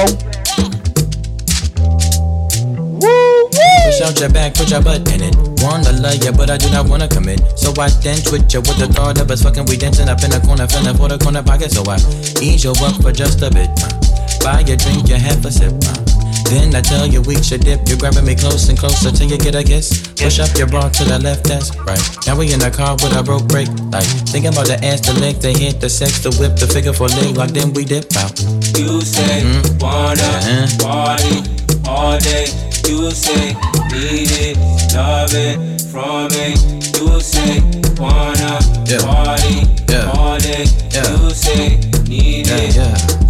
Push 3.85 4.01
out 4.03 4.21
your 4.21 4.29
back, 4.31 4.55
put 4.55 4.71
your 4.71 4.81
butt 4.81 5.13
in 5.13 5.23
it. 5.25 5.35
Wanna 5.61 5.91
love 5.91 6.23
ya, 6.23 6.31
but 6.31 6.51
I 6.51 6.57
do 6.57 6.71
not 6.71 6.89
wanna 6.89 7.09
commit. 7.09 7.43
So 7.59 7.73
I 7.73 7.91
dance 8.01 8.31
with 8.31 8.55
you 8.55 8.61
with 8.61 8.79
the 8.79 8.87
thought 8.87 9.21
of 9.21 9.29
us 9.29 9.43
fucking. 9.43 9.67
We 9.67 9.77
dancing 9.77 10.09
up 10.09 10.23
in 10.23 10.31
the 10.31 10.39
corner, 10.39 10.69
feeling 10.69 10.97
for 10.97 11.09
the 11.09 11.19
corner 11.19 11.43
pocket. 11.43 11.73
So 11.73 11.83
I 11.91 11.97
ease 12.41 12.63
your 12.63 12.77
up 12.79 13.03
for 13.03 13.11
just 13.11 13.43
a 13.43 13.51
bit. 13.51 14.00
Buy 14.41 14.61
your 14.67 14.77
drink, 14.77 15.09
you 15.09 15.17
have 15.17 15.45
a 15.45 15.51
sip. 15.51 15.73
Uh. 15.85 16.11
Then 16.51 16.75
I 16.75 16.81
tell 16.81 17.07
you 17.07 17.23
we 17.23 17.41
should 17.43 17.61
dip. 17.61 17.87
You're 17.87 17.99
grabbing 17.99 18.27
me 18.27 18.35
close 18.35 18.69
and 18.69 18.77
closer 18.77 19.13
till 19.13 19.31
you 19.31 19.39
get 19.39 19.55
a 19.55 19.63
kiss. 19.63 20.09
Push 20.19 20.41
up 20.41 20.51
your 20.59 20.67
bra 20.67 20.89
to 20.89 21.05
the 21.05 21.19
left, 21.21 21.45
that's 21.45 21.71
right. 21.87 22.03
Now 22.27 22.37
we 22.37 22.53
in 22.53 22.59
the 22.59 22.71
car 22.71 22.95
with 22.95 23.15
a 23.15 23.23
broke 23.23 23.47
brake. 23.47 23.71
Like 23.95 24.09
thinking 24.27 24.51
about 24.51 24.67
the 24.67 24.83
ass, 24.85 25.01
the 25.07 25.15
leg, 25.21 25.37
the 25.39 25.53
hit, 25.53 25.81
the 25.81 25.89
sex, 25.89 26.19
the 26.19 26.35
whip, 26.43 26.57
the 26.57 26.67
figure 26.67 26.93
for 26.93 27.07
leg. 27.07 27.37
Like 27.37 27.53
then 27.53 27.73
we 27.73 27.85
dip 27.85 28.11
out. 28.17 28.35
You 28.75 29.01
say 29.01 29.47
wanna 29.79 30.67
party 30.83 31.47
all 31.87 32.19
day. 32.19 32.51
You 32.91 33.13
say 33.13 33.55
need 33.95 34.35
it, 34.35 34.59
love 34.93 35.31
it 35.31 35.83
from 35.87 36.35
me. 36.35 36.59
You 36.99 37.21
say 37.21 37.63
wanna 37.95 38.59
party 39.07 39.71
all 40.19 40.35
day. 40.43 40.67
You 40.91 41.31
say 41.31 41.79
need 42.11 42.51
it. 42.51 42.75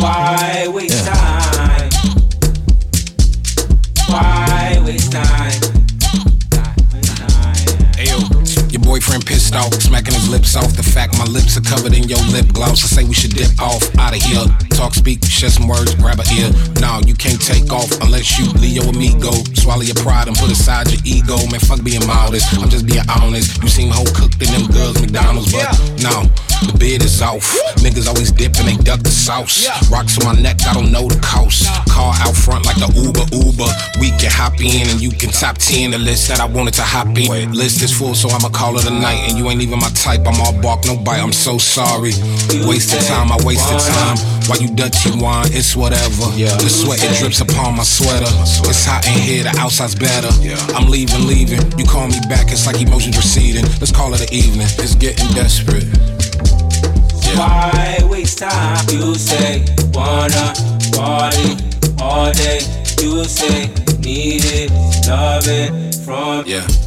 why 0.00 0.68
waste 0.72 1.04
time? 1.04 1.90
Why 4.06 4.80
waste 4.86 5.10
time? 5.10 5.60
Ayo, 7.98 8.72
your 8.72 8.82
boyfriend 8.82 9.26
pissed 9.26 9.56
off, 9.56 9.74
smacking 9.82 10.14
his 10.14 10.28
lips 10.28 10.54
off. 10.54 10.76
The 10.76 10.84
fact 10.84 11.18
my 11.18 11.24
lips 11.24 11.56
are 11.56 11.62
covered 11.62 11.92
in 11.92 12.04
your 12.04 12.22
lip 12.30 12.46
gloss. 12.52 12.84
I 12.84 12.86
say 12.86 13.04
we 13.04 13.14
should 13.14 13.34
dip 13.34 13.60
off 13.60 13.82
out 13.98 14.14
of 14.14 14.22
here. 14.22 14.69
Talk, 14.80 14.94
speak, 14.94 15.22
share 15.26 15.50
some 15.50 15.68
words, 15.68 15.94
grab 15.96 16.20
a 16.20 16.24
ear. 16.32 16.48
No, 16.80 17.02
you 17.04 17.12
can't 17.12 17.38
take 17.38 17.70
off 17.70 17.92
unless 18.00 18.38
you 18.38 18.48
Leo 18.64 18.88
amigo. 18.88 19.30
Swallow 19.52 19.82
your 19.82 19.94
pride 19.96 20.26
and 20.26 20.34
put 20.34 20.50
aside 20.50 20.90
your 20.90 21.02
ego. 21.04 21.36
Man, 21.52 21.60
fuck 21.60 21.84
being 21.84 22.06
modest. 22.06 22.56
I'm 22.56 22.70
just 22.70 22.86
being 22.86 23.04
honest. 23.10 23.62
You 23.62 23.68
seem 23.68 23.90
whole 23.90 24.08
cooked 24.16 24.40
in 24.40 24.48
them 24.48 24.72
girls 24.72 24.98
McDonald's, 25.02 25.52
but 25.52 25.68
no. 26.00 26.24
The 26.64 26.76
bid 26.78 27.04
is 27.04 27.20
off. 27.20 27.44
Niggas 27.84 28.08
always 28.08 28.32
dip 28.32 28.56
and 28.56 28.68
they 28.68 28.82
duck 28.82 29.00
the 29.00 29.10
sauce. 29.10 29.68
Rocks 29.90 30.16
on 30.16 30.24
my 30.34 30.40
neck, 30.40 30.56
I 30.66 30.72
don't 30.72 30.90
know 30.90 31.06
the 31.08 31.20
cost. 31.20 31.68
Car 31.90 32.14
out 32.16 32.34
front 32.34 32.64
like 32.64 32.76
the 32.76 32.88
Uber 32.88 33.28
Uber. 33.36 33.89
We 34.58 34.68
hop 34.68 34.82
in 34.82 34.90
and 34.90 35.00
you 35.00 35.10
can 35.10 35.30
top 35.30 35.58
10 35.58 35.92
the 35.92 35.98
list 35.98 36.28
that 36.28 36.40
I 36.40 36.46
wanted 36.46 36.74
to 36.74 36.82
hop 36.82 37.08
in. 37.16 37.52
List 37.52 37.82
is 37.82 37.92
full, 37.96 38.14
so 38.14 38.28
I'ma 38.30 38.48
call 38.48 38.78
it 38.78 38.86
a 38.86 38.90
night. 38.90 39.28
And 39.28 39.38
you 39.38 39.48
ain't 39.50 39.60
even 39.60 39.78
my 39.78 39.90
type. 39.90 40.26
I'm 40.26 40.40
all 40.40 40.54
bark, 40.60 40.84
no 40.86 40.96
bite. 40.96 41.20
I'm 41.20 41.32
so 41.32 41.58
sorry. 41.58 42.12
Wasted 42.66 43.00
time, 43.06 43.32
I 43.32 43.38
wasted 43.44 43.80
time. 43.80 44.16
While 44.48 44.60
you 44.60 44.74
dirty 44.74 45.10
wine, 45.20 45.46
it's 45.52 45.76
whatever. 45.76 46.26
The 46.34 46.68
sweat 46.68 47.02
it 47.02 47.18
drips 47.18 47.40
upon 47.40 47.76
my 47.76 47.84
sweater. 47.84 48.26
It's 48.66 48.84
hot 48.84 49.06
in 49.06 49.18
here, 49.18 49.44
the 49.44 49.54
outside's 49.58 49.94
better. 49.94 50.30
I'm 50.74 50.88
leaving, 50.90 51.26
leaving. 51.26 51.60
You 51.78 51.84
call 51.84 52.08
me 52.08 52.18
back, 52.28 52.50
it's 52.50 52.66
like 52.66 52.80
emotions 52.80 53.16
receding. 53.16 53.64
Let's 53.78 53.92
call 53.92 54.14
it 54.14 54.20
an 54.20 54.32
evening. 54.32 54.66
It's 54.78 54.94
getting 54.94 55.28
desperate. 55.34 55.86
Why 57.36 57.98
waste 58.10 58.38
time? 58.40 58.84
You 58.90 59.14
say 59.14 59.64
wanna 59.92 60.54
party 60.92 61.56
all 62.00 62.32
day. 62.32 62.60
You 63.00 63.24
say 63.24 63.79
need 64.10 64.42
it, 64.44 64.70
love 65.06 65.46
from 66.04 66.44
yeah. 66.46 66.79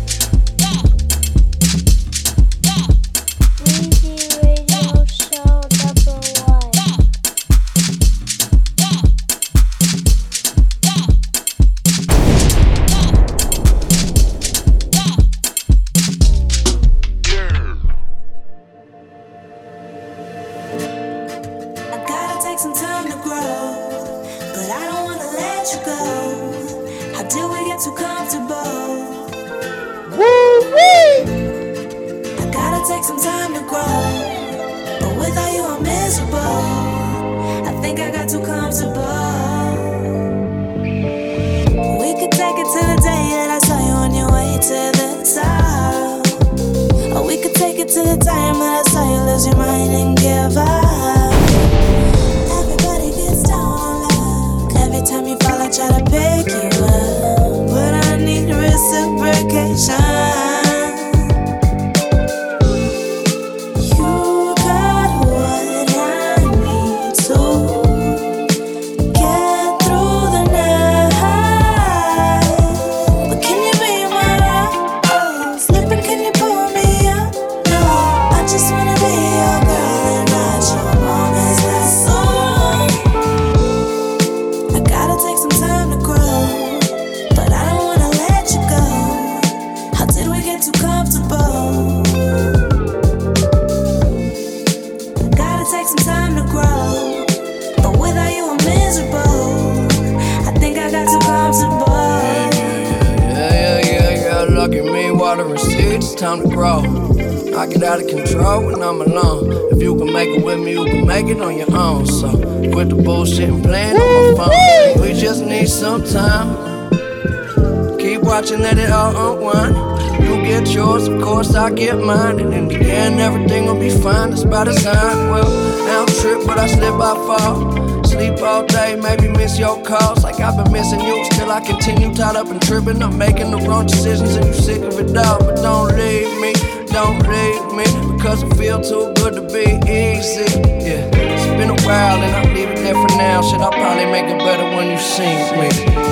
I 121.63 121.71
get 121.71 121.97
mine. 121.97 122.41
And 122.41 122.53
in 122.53 122.67
the 122.67 122.75
end, 122.75 123.21
everything 123.21 123.67
will 123.67 123.79
be 123.79 123.89
fine. 123.89 124.31
That's 124.31 124.43
by 124.43 124.65
design. 124.65 125.29
Well, 125.31 125.47
I 125.87 126.05
don't 126.05 126.13
trip, 126.19 126.45
but 126.45 126.59
I 126.59 126.67
slip, 126.67 126.95
I 126.95 127.15
fall. 127.15 128.03
Sleep 128.03 128.37
all 128.41 128.65
day, 128.65 128.99
maybe 129.01 129.29
miss 129.29 129.57
your 129.57 129.81
calls. 129.81 130.25
Like 130.25 130.41
I've 130.41 130.61
been 130.61 130.73
missing 130.73 130.99
you, 130.99 131.23
still 131.31 131.49
I 131.49 131.61
continue 131.65 132.13
tied 132.13 132.35
up 132.35 132.47
and 132.47 132.61
tripping. 132.61 133.01
I'm 133.01 133.17
making 133.17 133.51
the 133.51 133.59
wrong 133.59 133.87
decisions, 133.87 134.35
and 134.35 134.45
you 134.45 134.53
sick 134.53 134.81
of 134.81 134.99
it 134.99 135.15
all. 135.15 135.39
But 135.39 135.55
don't 135.55 135.95
leave 135.95 136.37
me, 136.41 136.51
don't 136.87 137.23
leave 137.31 137.65
me, 137.79 137.87
because 138.11 138.43
it 138.43 138.53
feel 138.57 138.81
too 138.81 139.13
good 139.15 139.33
to 139.35 139.41
be 139.47 139.65
easy. 139.89 140.51
Yeah, 140.83 141.07
it's 141.15 141.47
been 141.55 141.69
a 141.69 141.81
while, 141.87 142.19
and 142.21 142.35
I'll 142.35 142.53
leave 142.53 142.71
it 142.71 142.79
there 142.83 142.93
for 142.93 143.15
now. 143.15 143.41
Shit, 143.41 143.61
I'll 143.61 143.71
probably 143.71 144.05
make 144.11 144.25
it 144.25 144.39
better 144.39 144.67
when 144.75 144.91
you 144.91 144.97
see 144.97 145.31
me. 145.55 146.02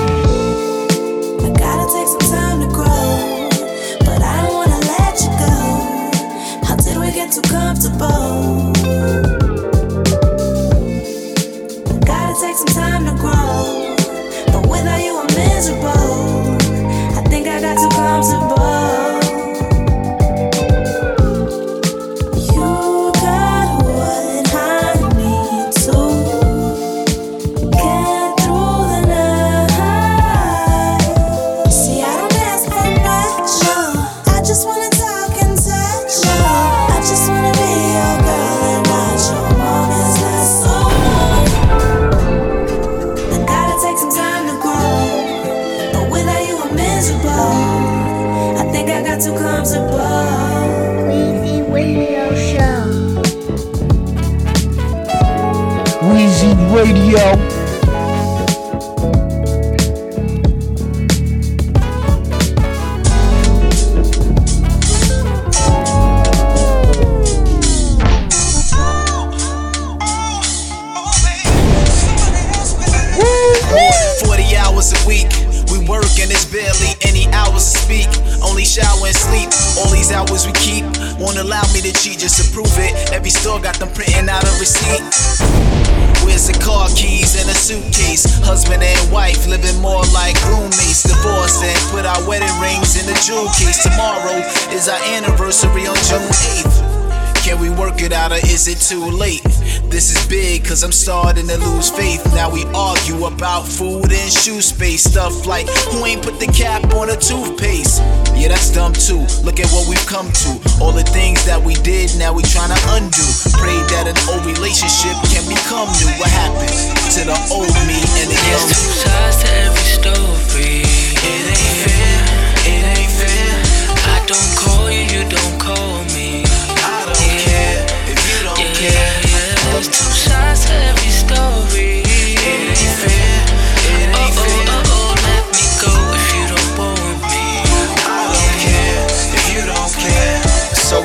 I'm 100.83 100.91
starting 100.91 101.45
to 101.45 101.57
lose 101.61 101.91
faith. 101.91 102.25
Now 102.33 102.49
we 102.49 102.65
argue 102.73 103.25
about 103.25 103.67
food 103.67 104.09
and 104.09 104.31
shoe 104.33 104.61
space. 104.61 105.03
Stuff 105.03 105.45
like 105.45 105.69
who 105.93 106.05
ain't 106.05 106.23
put 106.23 106.39
the 106.39 106.47
cap 106.47 106.81
on 106.95 107.11
a 107.11 107.17
toothpaste? 107.17 108.01
Yeah, 108.33 108.49
that's 108.49 108.73
dumb 108.73 108.93
too. 108.93 109.21
Look 109.45 109.59
at 109.59 109.69
what 109.69 109.85
we've 109.85 110.05
come 110.09 110.31
to. 110.31 110.49
All 110.81 110.91
the 110.91 111.05
things 111.05 111.45
that 111.45 111.61
we 111.61 111.75
did, 111.85 112.17
now 112.17 112.33
we 112.33 112.41
tryna 112.41 112.81
undo. 112.97 113.27
Pray 113.61 113.77
that 113.93 114.09
an 114.09 114.17
old 114.25 114.41
relationship 114.41 115.13
can 115.29 115.45
become 115.45 115.85
new. 116.01 116.09
What 116.17 116.33
happened 116.33 116.73
to 117.13 117.21
the 117.29 117.37
old 117.53 117.69
me 117.85 118.01
and 118.17 118.29
the 118.33 118.39
young 118.49 118.65
There's 118.65 118.81
two 118.81 119.05
sides 119.05 119.37
to 119.45 119.49
every 119.69 119.85
story. 120.01 120.81
It 120.81 121.45
ain't 121.45 121.77
fair, 121.85 122.17
it 122.65 122.83
ain't 122.97 123.13
fair. 123.21 123.53
I 124.01 124.17
don't 124.25 124.51
call 124.57 124.89
you, 124.89 125.05
you 125.13 125.29
don't 125.29 125.57
call 125.61 125.80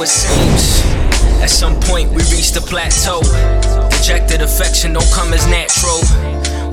it 0.06 0.08
seems. 0.08 0.86
At 1.42 1.50
some 1.50 1.74
point 1.82 2.10
we 2.10 2.22
reached 2.30 2.54
a 2.54 2.62
plateau. 2.62 3.20
Dejected 3.90 4.40
affection 4.40 4.92
don't 4.94 5.10
come 5.10 5.34
as 5.34 5.42
natural. 5.50 5.98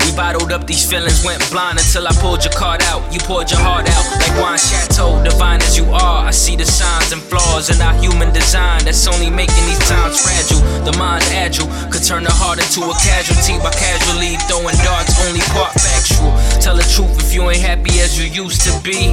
We 0.06 0.14
bottled 0.14 0.52
up 0.52 0.66
these 0.68 0.86
feelings, 0.86 1.24
went 1.24 1.42
blind 1.50 1.78
until 1.82 2.06
I 2.06 2.12
pulled 2.22 2.44
your 2.44 2.54
card 2.54 2.82
out. 2.86 3.02
You 3.12 3.18
poured 3.26 3.50
your 3.50 3.58
heart 3.58 3.90
out 3.90 4.06
like 4.22 4.34
wine 4.38 4.58
chateau. 4.58 5.18
Divine 5.24 5.60
as 5.62 5.76
you 5.76 5.86
are, 5.90 6.26
I 6.26 6.30
see 6.30 6.54
the 6.54 6.64
signs 6.64 7.10
and 7.10 7.20
flaws 7.22 7.74
in 7.74 7.82
our 7.82 7.94
human 7.98 8.30
design 8.32 8.84
that's 8.84 9.02
only 9.08 9.30
making 9.30 9.66
these 9.66 9.82
times 9.90 10.22
fragile. 10.22 10.62
The 10.86 10.94
mind's 10.96 11.26
agile 11.34 11.66
could 11.90 12.04
turn 12.04 12.22
the 12.22 12.30
heart 12.30 12.62
into 12.62 12.86
a 12.86 12.94
casualty 13.02 13.58
by 13.58 13.74
casually 13.74 14.38
throwing 14.46 14.78
darts, 14.86 15.18
only 15.26 15.42
part 15.50 15.74
factual. 15.74 16.30
Tell 16.62 16.76
the 16.76 16.86
truth 16.86 17.18
if 17.18 17.34
you 17.34 17.50
ain't 17.50 17.58
happy 17.58 17.98
as 17.98 18.14
you 18.14 18.30
used 18.30 18.62
to 18.62 18.72
be, 18.86 19.10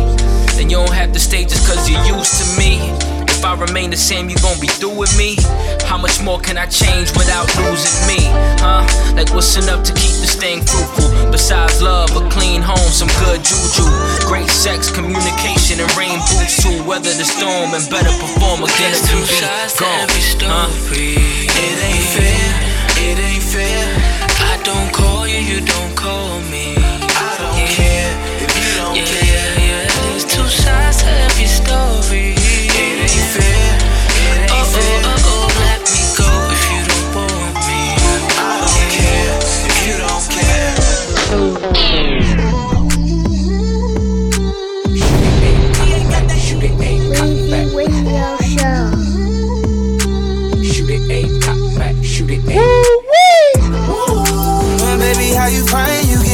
then 0.53 0.69
you 0.69 0.77
don't 0.77 0.93
have 0.93 1.11
to 1.13 1.19
stay 1.19 1.41
just 1.41 1.65
cause 1.65 1.89
you're 1.89 2.05
used 2.05 2.37
to 2.37 2.45
me. 2.59 3.20
If 3.41 3.49
I 3.49 3.57
remain 3.57 3.89
the 3.89 3.97
same, 3.97 4.29
you 4.29 4.37
gon' 4.37 4.61
be 4.61 4.69
through 4.69 4.93
with 4.93 5.17
me. 5.17 5.33
How 5.89 5.97
much 5.97 6.21
more 6.21 6.37
can 6.37 6.61
I 6.61 6.69
change 6.69 7.09
without 7.17 7.49
losing 7.57 7.97
me? 8.05 8.21
Huh? 8.61 8.85
Like 9.17 9.33
what's 9.33 9.57
enough 9.57 9.81
to 9.89 9.93
keep 9.97 10.13
this 10.21 10.37
thing 10.37 10.61
fruitful? 10.61 11.09
Besides 11.33 11.81
love, 11.81 12.13
a 12.13 12.21
clean 12.29 12.61
home, 12.61 12.93
some 12.93 13.09
good 13.25 13.41
juju. 13.41 13.89
Great 14.29 14.45
sex, 14.45 14.93
communication, 14.93 15.81
and 15.81 15.89
rain 15.97 16.21
boots 16.29 16.61
too. 16.61 16.85
Weather 16.85 17.09
the 17.17 17.25
storm 17.25 17.73
and 17.73 17.81
better 17.89 18.13
perform 18.21 18.61
again 18.61 18.93
There's 18.93 19.09
if 19.09 19.09
you 19.09 19.25
two 19.25 19.25
be 19.25 19.41
sides 19.41 19.73
gone. 19.73 20.05
Huh? 20.45 20.69
It 20.93 21.77
ain't 21.81 22.07
fair, 22.13 22.45
it 23.09 23.17
ain't 23.17 23.41
fair. 23.41 23.89
I 24.37 24.61
don't 24.61 24.93
call 24.93 25.25
you, 25.25 25.41
you 25.41 25.65
don't 25.65 25.97
call 25.97 26.30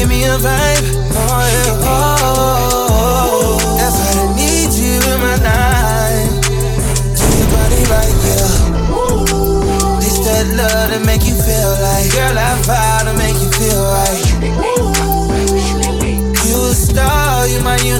give 0.07 0.17
me 0.17 0.23
a 0.23 0.37
vibe? 0.37 0.87
Oh, 1.11 1.43
yeah, 1.51 1.83
oh, 1.83 3.57
that's 3.77 3.97
why 3.99 4.11
I 4.23 4.35
need 4.35 4.71
you 4.73 4.95
in 5.11 5.19
my 5.19 5.35
life. 5.43 6.33
Do 7.17 7.25
your 7.37 7.49
body 7.51 7.81
right, 7.91 8.15
yeah. 8.23 8.51
This 9.99 10.17
that 10.25 10.45
love 10.55 10.89
to 10.91 10.99
make 11.05 11.25
you 11.25 11.35
feel 11.35 11.73
like, 11.81 12.11
girl, 12.13 12.37
I 12.37 12.55
vow 12.63 13.03
to 13.03 13.13
make 13.17 13.35
you 13.41 13.49
feel 13.51 13.83
right. 13.83 14.26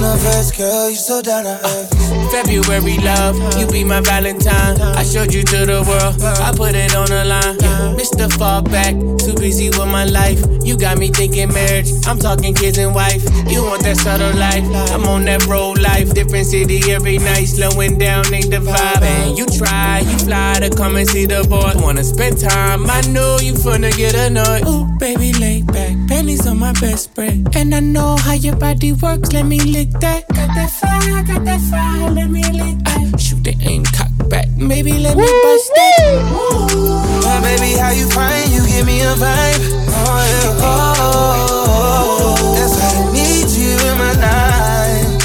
Universe, 0.08 0.56
girl, 0.56 0.90
you 0.90 0.96
so 0.96 1.20
down 1.22 1.44
to 1.44 1.50
earth. 1.50 2.32
February 2.32 2.98
love, 2.98 3.36
you 3.58 3.66
be 3.66 3.84
my 3.84 4.00
Valentine. 4.00 4.80
I 4.80 5.02
showed 5.02 5.32
you 5.34 5.42
to 5.42 5.66
the 5.66 5.82
world, 5.82 6.22
I 6.22 6.52
put 6.56 6.74
it 6.74 6.94
on 6.94 7.08
the 7.08 7.24
line. 7.24 7.58
Mr. 7.96 8.28
Fallback, 8.28 8.94
too 9.18 9.34
busy 9.34 9.68
with 9.70 9.88
my 9.88 10.04
life. 10.04 10.40
You 10.62 10.76
got 10.76 10.98
me 10.98 11.08
thinking 11.08 11.48
marriage, 11.48 11.90
I'm 12.06 12.18
talking 12.18 12.54
kids 12.54 12.78
and 12.78 12.94
wife. 12.94 13.24
You 13.48 13.62
want 13.64 13.82
that 13.82 13.96
subtle 13.96 14.34
life, 14.38 14.64
I'm 14.92 15.04
on 15.06 15.24
that 15.24 15.46
road 15.46 15.78
life. 15.78 16.14
Different 16.14 16.46
city 16.46 16.92
every 16.92 17.18
night, 17.18 17.44
slowing 17.44 17.98
down 17.98 18.32
ain't 18.32 18.50
the 18.50 18.58
vibe. 18.58 19.02
And 19.02 19.38
you 19.38 19.46
try, 19.46 20.00
you 20.00 20.18
fly 20.18 20.58
to 20.60 20.70
come 20.70 20.96
and 20.96 21.08
see 21.08 21.26
the 21.26 21.44
boy. 21.48 21.72
Wanna 21.82 22.04
spend 22.04 22.38
time, 22.38 22.88
I 22.88 23.00
know 23.08 23.38
you 23.40 23.54
finna 23.54 23.94
get 23.96 24.14
annoyed. 24.14 24.66
Ooh, 24.66 24.86
baby, 24.98 25.32
lay 25.34 25.62
back, 25.62 25.96
pennies 26.08 26.46
on 26.46 26.58
my 26.58 26.72
best 26.72 27.04
spread. 27.04 27.56
And 27.56 27.74
I 27.74 27.80
know 27.80 28.16
how 28.16 28.34
your 28.34 28.56
body 28.56 28.92
works, 28.92 29.32
let 29.32 29.46
me 29.46 29.60
lick 29.60 29.97
that. 30.00 30.28
Got 30.28 30.48
that 30.54 30.70
fire, 30.70 31.22
got 31.22 31.44
that 31.44 31.60
fire, 31.70 32.10
let 32.10 32.30
me 32.30 32.42
lick 32.42 32.78
that. 32.84 33.20
Shoot 33.20 33.44
the 33.44 33.56
aim, 33.62 33.84
cock 33.84 34.10
back, 34.28 34.48
maybe 34.56 34.92
let 34.92 35.16
me 35.16 35.26
bust 35.42 35.72
that. 35.74 36.22
Oh, 36.30 37.40
baby, 37.42 37.78
how 37.78 37.90
you 37.90 38.08
find 38.10 38.50
you 38.50 38.66
give 38.66 38.86
me 38.86 39.00
a 39.02 39.14
vibe? 39.14 39.62
Oh, 39.88 40.24
yeah. 40.28 40.62
oh, 40.62 40.94
oh, 40.98 41.00
oh, 41.00 42.36
oh. 42.38 42.54
that's 42.58 42.74
why 42.78 42.90
I 42.94 43.12
need 43.12 43.48
you 43.48 43.74
in 43.88 43.94
my 43.98 44.12
life. 44.18 45.18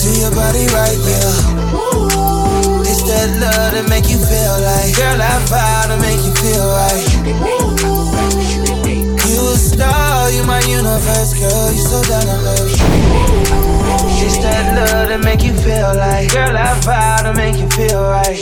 Do 0.00 0.08
your 0.20 0.32
body 0.32 0.66
right, 0.72 0.98
yeah. 1.04 2.88
It's 2.88 3.02
that 3.08 3.28
love 3.40 3.72
that 3.74 3.86
make 3.88 4.08
you 4.08 4.18
feel 4.18 4.56
like, 4.64 4.94
girl, 4.96 5.20
I 5.20 5.38
vow 5.48 5.88
to 5.92 5.96
make 6.00 6.20
you 6.24 6.32
feel 6.34 6.66
right. 6.72 7.08
You 9.24 9.40
a 9.50 9.56
star, 9.56 10.30
you 10.30 10.42
my 10.44 10.60
universe, 10.60 11.32
girl, 11.38 11.72
you 11.72 11.82
so 11.82 12.02
down 12.02 12.22
to 12.26 12.36
earth. 12.54 13.73
It's 14.24 14.38
that 14.38 14.74
love 14.74 15.08
that 15.10 15.20
make 15.22 15.42
you 15.42 15.52
feel 15.52 15.94
like, 15.96 16.32
girl, 16.32 16.56
I 16.56 16.72
vow 16.80 17.22
to 17.24 17.34
make 17.34 17.56
you 17.56 17.68
feel 17.68 18.02
right. 18.02 18.40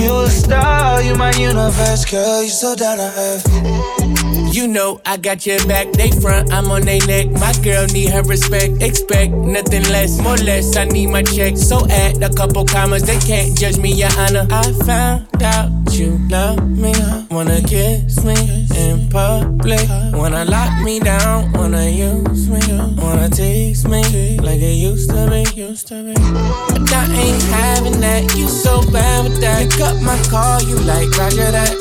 You 0.00 0.20
a 0.20 0.30
star, 0.30 1.02
you 1.02 1.14
my 1.14 1.32
universe, 1.32 2.06
girl, 2.06 2.42
you 2.42 2.48
so 2.48 2.74
down 2.74 2.96
to 2.96 3.12
earth. 3.18 4.29
You 4.52 4.66
know 4.66 5.00
I 5.06 5.16
got 5.16 5.46
your 5.46 5.64
back, 5.66 5.92
they 5.92 6.10
front, 6.10 6.52
I'm 6.52 6.70
on 6.70 6.82
they 6.82 6.98
neck. 7.06 7.30
My 7.30 7.52
girl 7.62 7.86
need 7.86 8.10
her 8.10 8.22
respect, 8.22 8.82
expect 8.82 9.32
nothing 9.32 9.84
less, 9.84 10.20
more 10.20 10.36
less. 10.36 10.76
I 10.76 10.84
need 10.84 11.06
my 11.08 11.22
check, 11.22 11.56
so 11.56 11.86
add 11.88 12.22
a 12.22 12.32
couple 12.34 12.64
commas, 12.64 13.04
they 13.04 13.18
can't 13.20 13.56
judge 13.56 13.78
me, 13.78 13.92
your 13.92 14.10
honor. 14.18 14.46
I 14.50 14.72
found 14.84 15.42
out 15.42 15.70
you 15.92 16.18
love 16.28 16.68
me, 16.68 16.92
wanna 17.30 17.60
kiss 17.62 18.24
me 18.24 18.66
in 18.76 19.08
public, 19.08 19.88
wanna 20.12 20.44
lock 20.44 20.82
me 20.82 20.98
down, 20.98 21.52
wanna 21.52 21.88
use 21.88 22.48
me, 22.48 22.60
wanna 22.98 23.28
tease 23.30 23.86
me 23.86 24.02
like 24.38 24.60
it 24.60 24.74
used 24.74 25.10
to 25.10 25.30
be, 25.30 25.44
used 25.60 25.86
to 25.88 26.02
be. 26.02 26.14
But 26.14 26.92
I 26.92 27.06
ain't 27.14 27.42
having 27.54 28.00
that, 28.00 28.34
you 28.36 28.48
so 28.48 28.82
bad 28.90 29.24
with 29.24 29.40
that. 29.40 29.70
Pick 29.70 29.80
up 29.80 30.00
my 30.02 30.18
call, 30.28 30.60
you 30.62 30.76
like 30.80 31.10
Roger 31.16 31.50
that, 31.50 31.72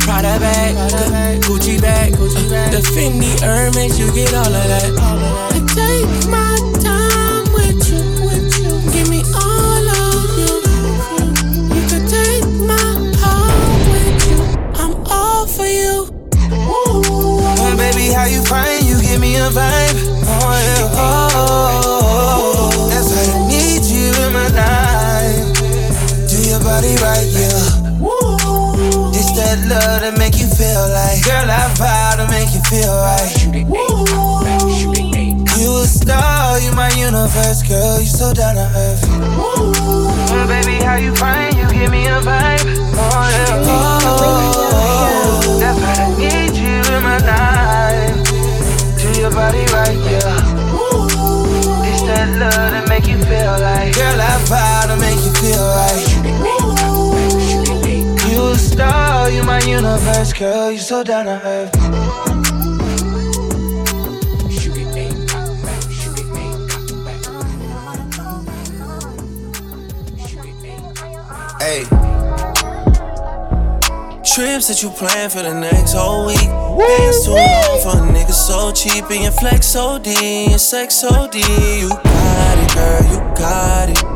Prada 0.00 0.38
bag, 0.38 1.40
Gucci 1.42 1.80
bag, 1.80 1.85
the 1.90 2.82
Fendi 2.94 3.38
Hermes, 3.40 3.98
you 3.98 4.12
get 4.12 4.34
all 4.34 4.46
of 4.46 4.52
that. 4.52 4.90
I 5.54 5.58
take 5.70 6.28
my 6.28 6.56
time 6.82 7.46
with 7.54 7.88
you. 7.88 8.02
Give 8.92 9.08
me 9.08 9.22
all 9.34 9.86
of 9.86 10.28
you. 10.36 10.54
You 11.74 11.82
could 11.88 12.06
take 12.10 12.44
my 12.66 12.90
heart 13.22 13.82
with 13.92 14.18
you. 14.28 14.38
I'm 14.74 14.94
all 15.06 15.46
for 15.46 15.66
you. 15.66 16.08
Oh, 16.50 17.74
baby, 17.78 18.12
how 18.12 18.26
you 18.26 18.42
find 18.44 18.84
you 18.84 19.00
give 19.00 19.20
me 19.20 19.36
a 19.36 19.48
vibe? 19.48 19.96
Oh, 20.26 20.58
yeah. 20.66 20.98
oh, 20.98 22.88
that's 22.90 23.08
why 23.14 23.24
I 23.32 23.48
need 23.48 23.84
you 23.84 24.10
in 24.26 24.32
my 24.32 24.48
life. 24.48 25.48
Do 26.28 26.36
your 26.48 26.60
body 26.60 26.96
right, 27.00 27.26
yeah. 27.30 27.55
It's 29.86 29.94
that 29.94 30.02
love 30.02 30.02
that 30.02 30.18
make 30.18 30.34
you 30.42 30.50
feel 30.50 30.82
like, 30.90 31.22
girl, 31.22 31.46
I 31.46 31.70
vow 31.78 32.18
to 32.18 32.26
make 32.26 32.50
you 32.50 32.58
feel 32.66 32.90
right. 33.06 33.30
You 35.54 35.78
a 35.78 35.86
star, 35.86 36.58
you 36.58 36.72
my 36.74 36.90
universe, 36.98 37.62
girl, 37.62 38.00
you 38.00 38.06
so 38.06 38.34
down 38.34 38.56
to 38.56 38.66
earth. 38.66 39.06
Oh, 39.38 40.44
baby, 40.48 40.82
how 40.82 40.96
you 40.96 41.14
find 41.14 41.54
you 41.54 41.70
give 41.70 41.90
me 41.92 42.06
a 42.06 42.18
vibe? 42.18 42.66
Oh, 42.98 43.30
yeah. 43.30 43.62
oh, 44.10 45.58
that's 45.60 45.78
why 45.78 45.94
I 46.02 46.10
need 46.18 46.56
you 46.58 46.82
in 46.90 47.02
my 47.06 47.18
life. 47.22 48.26
Do 48.98 49.08
your 49.20 49.30
body 49.30 49.64
right, 49.70 49.98
yeah. 50.10 50.34
It's 51.86 52.02
that 52.10 52.28
love 52.34 52.70
that 52.74 52.88
make 52.88 53.06
you 53.06 53.18
feel 53.22 53.54
like, 53.62 53.94
girl, 53.94 54.18
I 54.18 54.34
vow 54.50 54.90
to 54.90 54.96
make 54.98 55.22
you 55.22 55.30
feel 55.38 55.62
right. 55.78 56.10
You 58.26 58.50
a 58.50 58.54
star, 58.58 59.05
you 59.30 59.42
my 59.44 59.60
universe, 59.60 60.32
girl, 60.32 60.70
you 60.70 60.78
so 60.78 61.02
down 61.02 61.24
to 61.24 61.40
earth. 61.44 61.74
Hey. 71.60 71.82
Trips 74.22 74.68
that 74.68 74.82
you 74.82 74.90
plan 74.90 75.30
for 75.30 75.42
the 75.42 75.54
next 75.54 75.94
whole 75.94 76.26
week. 76.26 76.36
Bands 76.38 77.24
too 77.24 77.32
long 77.32 77.80
for 77.82 77.96
a 77.96 78.12
nigga 78.12 78.32
so 78.32 78.70
cheap 78.70 79.10
and 79.10 79.22
your 79.22 79.32
flex 79.32 79.74
OD 79.74 80.06
and 80.08 80.60
sex 80.60 81.02
OD. 81.02 81.36
You 81.36 81.88
got 81.88 82.58
it, 82.58 82.74
girl, 82.74 83.12
you 83.12 83.34
got 83.34 83.88
it. 83.88 84.15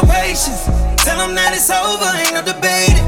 Patience. 0.00 0.64
Tell 1.04 1.18
them 1.20 1.34
that 1.36 1.52
it's 1.52 1.68
over, 1.68 2.08
ain't 2.16 2.32
no 2.32 2.40
debating. 2.40 3.04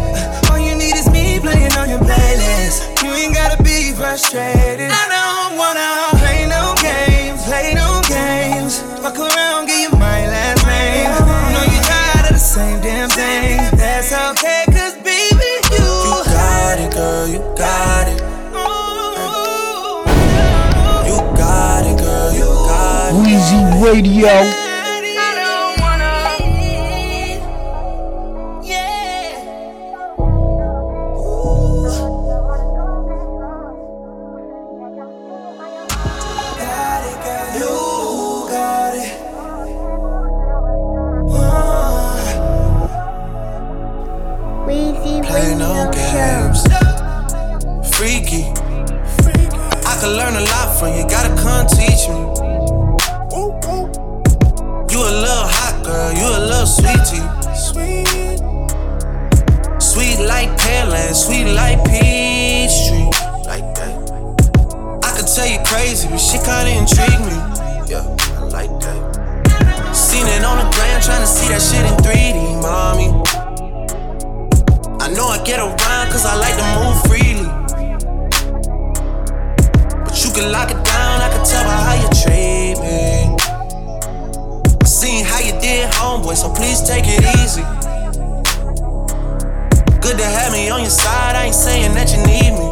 All 0.52 0.60
you 0.60 0.76
need 0.76 0.92
is 0.92 1.08
me 1.08 1.40
playing 1.40 1.72
on 1.80 1.88
your 1.88 2.02
playlist. 2.04 2.84
You 3.00 3.10
ain't 3.16 3.32
gotta 3.32 3.56
be 3.62 3.96
frustrated. 3.96 4.92
I 4.92 5.04
don't 5.08 5.56
wanna 5.56 6.12
play 6.20 6.44
no 6.44 6.76
games, 6.84 7.40
play 7.48 7.72
no 7.72 8.02
games. 8.04 8.84
Fuck 9.00 9.16
around, 9.16 9.66
give 9.66 9.88
you 9.88 9.92
my 9.96 10.28
last 10.28 10.66
name. 10.68 11.08
I 11.08 11.56
know 11.56 11.64
you 11.64 11.80
tired 11.80 12.26
of 12.28 12.36
the 12.36 12.42
same 12.42 12.80
damn 12.84 13.08
thing. 13.08 13.64
That's 13.80 14.12
okay, 14.12 14.68
cause 14.68 14.94
baby, 15.00 15.50
you, 15.72 15.88
You 16.04 16.20
got 16.28 16.76
it, 16.84 16.92
girl, 16.92 17.24
you 17.30 17.40
got 17.56 18.04
it. 18.12 18.20
You 21.08 21.16
got 21.38 21.86
it, 21.88 21.96
girl, 21.96 22.32
you 22.34 22.48
got 22.68 23.14
it. 23.14 23.22
Weezy 23.24 23.60
Radio. 23.80 24.63
Did, 86.34 86.40
so 86.40 86.52
please 86.52 86.80
take 86.82 87.04
it 87.06 87.22
easy. 87.40 87.62
Good 90.00 90.18
to 90.18 90.24
have 90.24 90.52
me 90.52 90.68
on 90.70 90.80
your 90.80 90.90
side, 90.90 91.36
I 91.36 91.46
ain't 91.46 91.54
saying 91.54 91.94
that 91.94 92.10
you 92.12 92.18
need 92.26 92.52
me. 92.58 92.68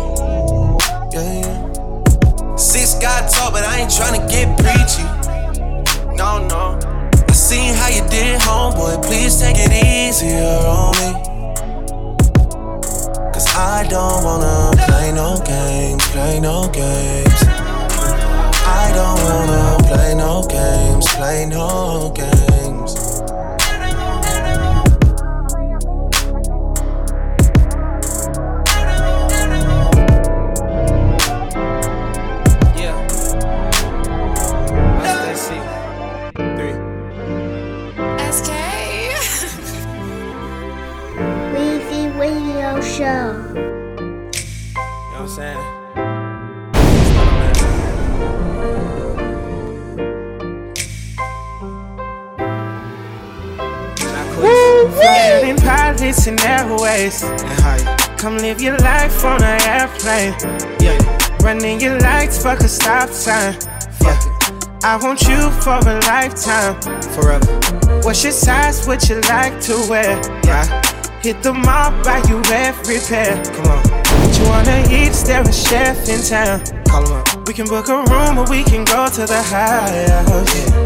Yeah, 1.13 1.41
yeah. 1.41 2.57
Six 2.57 2.95
God 2.95 3.31
talk, 3.31 3.53
but 3.53 3.65
I 3.65 3.81
ain't 3.81 3.91
tryna 3.91 4.29
get 4.29 4.49
preachy. 4.59 5.05
No, 6.17 6.47
no. 6.47 6.79
I 7.29 7.33
seen 7.33 7.75
how 7.75 7.89
you 7.89 8.07
did, 8.09 8.41
homeboy, 8.41 9.03
please 9.05 9.41
take 9.41 9.57
it 9.59 9.73
easier 9.73 10.59
on 10.67 10.93
me. 11.01 11.11
Cause 13.33 13.47
I 13.55 13.87
don't 13.89 14.25
wanna 14.25 14.71
play 14.87 15.13
no 15.13 15.41
games, 15.45 16.07
play 16.09 16.41
no 16.41 16.69
games. 16.69 17.43
I 18.65 18.93
don't 18.95 19.21
wanna 19.25 19.89
play 19.89 20.15
no 20.15 20.43
games, 20.49 21.07
play 21.15 21.47
no 21.47 22.13
games. 22.15 23.12
Pilots 56.13 56.27
and 56.27 56.41
airways. 56.43 57.23
Come 58.19 58.39
live 58.39 58.61
your 58.61 58.77
life 58.79 59.25
on 59.25 59.43
an 59.43 59.61
airplane. 59.63 60.35
Yeah. 60.81 60.99
Running 61.43 61.81
your 61.81 61.99
lights, 62.01 62.43
fuck 62.43 62.61
a 62.61 62.69
stop 62.69 63.09
sign. 63.11 63.57
Yeah. 64.03 64.19
I 64.85 64.99
want 65.01 65.23
you 65.23 65.51
for 65.63 65.79
a 65.79 66.01
lifetime. 66.07 66.81
Forever. 67.15 68.01
What's 68.03 68.23
your 68.23 68.33
size? 68.33 68.87
What 68.87 69.09
you 69.09 69.21
like 69.23 69.61
to 69.63 69.75
wear? 69.89 70.21
Yeah. 70.45 70.83
Hit 71.23 71.43
the 71.43 71.53
mall, 71.53 71.91
buy 72.03 72.23
you 72.29 72.43
every 72.53 72.99
pair. 72.99 73.43
Come 73.45 73.67
on. 73.67 73.83
What 73.87 74.39
you 74.39 74.45
wanna 74.47 74.81
eat? 74.91 75.11
Is 75.11 75.25
there 75.25 75.43
a 75.43 75.53
chef 75.53 76.09
in 76.09 76.21
town? 76.23 76.61
Call 76.85 77.07
him 77.07 77.13
up. 77.13 77.49
We 77.49 77.55
can 77.55 77.67
book 77.67 77.89
a 77.89 78.03
room 78.11 78.39
or 78.39 78.45
we 78.51 78.65
can 78.65 78.85
go 78.85 79.09
to 79.09 79.27
the 79.27 79.43
house. 79.43 79.91
I 79.91 80.82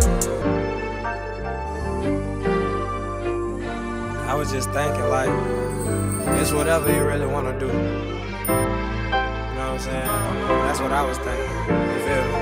was 4.46 4.52
just 4.52 4.70
thinking, 4.70 5.08
like, 5.08 5.30
it's 6.40 6.52
whatever 6.52 6.92
you 6.92 7.04
really 7.04 7.26
want 7.26 7.46
to 7.46 7.58
do. 7.58 7.66
You 7.66 7.72
know 7.72 7.82
what 9.58 9.58
I'm 9.58 9.78
saying? 9.78 10.06
That's 10.66 10.80
what 10.80 10.92
I 10.92 11.02
was 11.02 11.18
thinking. 11.18 11.50
You 11.66 11.98
feel 12.06 12.22
me? 12.22 12.38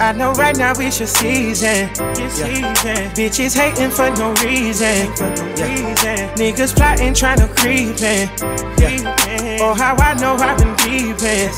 I 0.00 0.12
know 0.12 0.32
right 0.32 0.56
now 0.56 0.72
it's 0.72 0.98
your 0.98 1.06
season. 1.06 1.90
Your 2.18 2.28
season. 2.28 2.74
Bitches 3.14 3.56
hating 3.56 3.90
for 3.90 4.10
no 4.18 4.34
reason. 4.42 5.14
For 5.14 5.30
no 5.30 5.44
reason. 5.54 6.28
Niggas 6.34 6.74
plotting, 6.74 7.14
trying 7.14 7.38
to 7.38 7.46
creep 7.54 8.02
in. 8.02 8.28
Oh, 9.60 9.74
how 9.74 9.94
I 9.94 10.14
know 10.14 10.34
I've 10.34 10.58
been 10.58 10.74
deep 10.82 11.22
in. 11.22 11.50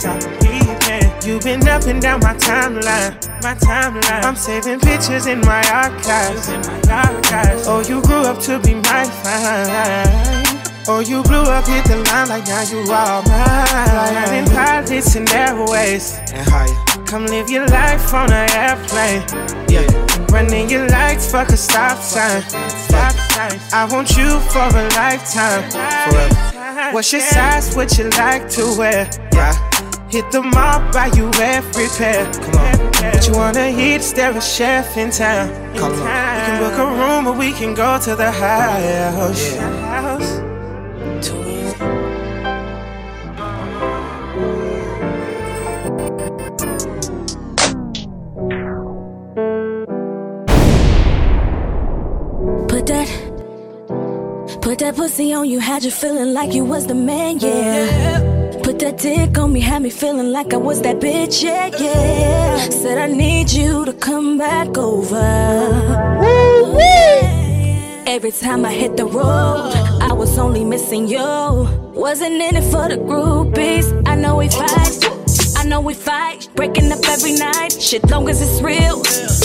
You've 1.26 1.42
been 1.42 1.66
up 1.66 1.84
and 1.84 2.02
down 2.02 2.20
my 2.20 2.34
timeline. 2.34 3.25
My 3.42 3.54
timeline. 3.54 4.24
I'm 4.24 4.36
saving 4.36 4.80
pictures 4.80 5.26
in 5.26 5.40
my 5.40 5.62
archives. 5.70 6.48
In 6.48 6.60
my 6.60 6.80
archives. 6.90 7.66
Oh, 7.66 7.80
you 7.80 8.00
grew 8.02 8.22
up 8.22 8.40
to 8.42 8.58
be 8.60 8.74
my 8.74 9.04
fine. 9.04 10.46
Oh, 10.88 11.00
you 11.00 11.20
blew 11.24 11.42
up, 11.42 11.66
hit 11.66 11.84
the 11.86 11.96
line 11.96 12.28
like 12.28 12.46
now 12.46 12.62
you 12.62 12.78
are 12.92 13.22
mine. 13.22 13.66
Flying 13.66 14.44
in 14.44 14.50
pilots 14.52 15.16
and 15.16 15.28
airways. 15.30 16.18
And 16.32 16.48
higher. 16.48 17.04
Come 17.06 17.26
live 17.26 17.50
your 17.50 17.66
life 17.66 18.14
on 18.14 18.32
an 18.32 18.48
airplane. 18.52 19.22
Yeah. 19.68 19.84
Running 20.30 20.70
your 20.70 20.88
lights, 20.88 21.30
fuck 21.30 21.48
a 21.48 21.56
stop 21.56 21.98
sign. 21.98 22.42
Stop 22.42 23.12
sign. 23.12 23.60
I 23.72 23.88
want 23.90 24.16
you 24.16 24.38
for 24.50 24.60
a 24.60 24.88
lifetime. 24.94 25.68
Forever. 25.70 26.92
What's 26.92 27.12
your 27.12 27.22
size? 27.22 27.74
What 27.74 27.98
you 27.98 28.08
like 28.10 28.48
to 28.50 28.74
wear? 28.78 29.10
Yeah. 29.32 29.65
Hit 30.08 30.30
the 30.30 30.40
mall, 30.40 30.80
buy 30.92 31.10
you 31.16 31.28
every 31.40 31.88
pair. 31.98 32.24
Come 32.32 32.54
on. 32.54 32.78
What 33.12 33.26
you 33.26 33.34
wanna 33.34 33.68
eat? 33.68 34.00
Is 34.00 34.12
there 34.12 34.30
a 34.30 34.40
chef 34.40 34.96
in 34.96 35.10
town? 35.10 35.48
Call 35.76 35.90
him 35.90 35.98
We 35.98 36.06
can 36.06 36.58
book 36.62 36.78
a 36.78 36.86
room 36.86 37.26
or 37.26 37.32
we 37.32 37.52
can 37.52 37.74
go 37.74 37.98
to 37.98 38.14
the 38.14 38.30
house. 38.30 39.56
house. 39.56 40.42
Put 52.68 52.86
that, 52.86 53.08
put 54.62 54.78
that 54.78 54.94
pussy 54.94 55.32
on 55.32 55.48
you, 55.48 55.58
had 55.58 55.82
you 55.82 55.90
feeling 55.90 56.32
like 56.32 56.54
you 56.54 56.64
was 56.64 56.86
the 56.86 56.94
man, 56.94 57.38
yeah. 57.38 58.35
Put 58.66 58.80
that 58.80 58.98
dick 58.98 59.38
on 59.38 59.52
me, 59.52 59.60
had 59.60 59.80
me 59.82 59.90
feeling 59.90 60.32
like 60.32 60.52
I 60.52 60.56
was 60.56 60.82
that 60.82 60.96
bitch, 60.96 61.40
yeah, 61.40 61.70
yeah. 61.78 62.68
Said 62.68 62.98
I 62.98 63.06
need 63.06 63.48
you 63.48 63.84
to 63.84 63.92
come 63.92 64.38
back 64.38 64.76
over. 64.76 65.22
Every 68.08 68.32
time 68.32 68.64
I 68.64 68.72
hit 68.72 68.96
the 68.96 69.04
road, 69.04 69.70
I 70.02 70.12
was 70.12 70.36
only 70.36 70.64
missing 70.64 71.06
you. 71.06 71.20
Wasn't 71.94 72.42
in 72.42 72.56
it 72.56 72.64
for 72.72 72.88
the 72.88 72.96
groupies. 72.96 73.86
I 74.04 74.16
know 74.16 74.34
we 74.34 74.48
fight. 74.48 74.98
I 75.56 75.62
know 75.64 75.80
we 75.80 75.94
fight, 75.94 76.48
breaking 76.56 76.90
up 76.90 77.06
every 77.06 77.34
night. 77.34 77.72
Shit, 77.80 78.10
long 78.10 78.28
as 78.28 78.42
it's 78.42 78.60
real, 78.60 78.96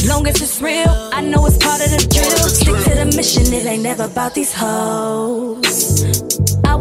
long 0.10 0.26
as 0.26 0.42
it's 0.42 0.60
real. 0.64 0.90
I 1.14 1.22
know 1.22 1.46
it's 1.46 1.58
part 1.58 1.80
of 1.80 1.92
the 1.92 2.08
drill. 2.10 2.50
Stick 2.50 2.76
to 2.86 2.96
the 2.98 3.06
mission, 3.16 3.54
it 3.54 3.68
ain't 3.68 3.84
never 3.84 4.06
about 4.06 4.34
these 4.34 4.52
hoes 4.52 6.31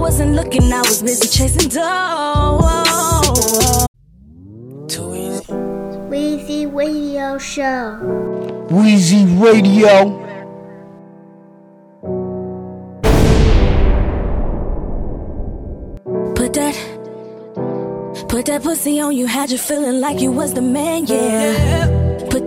wasn't 0.01 0.33
looking, 0.33 0.73
I 0.73 0.81
was 0.81 1.03
busy 1.03 1.29
chasing 1.29 1.69
dough. 1.69 2.59
Too 4.89 5.15
easy. 5.15 5.45
Weezy 6.11 6.75
Radio 6.75 7.37
Show. 7.37 8.01
Weezy 8.71 9.23
Radio. 9.39 10.19
Put 16.35 16.55
that, 16.55 16.75
put 18.29 18.47
that 18.47 18.63
pussy 18.63 19.01
on 19.01 19.15
you, 19.15 19.27
had 19.27 19.51
you 19.51 19.59
feeling 19.59 20.01
like 20.01 20.21
you 20.21 20.33
was 20.33 20.55
the 20.55 20.63
man, 20.63 21.05
yeah. 21.07 21.53
yeah 21.53 22.00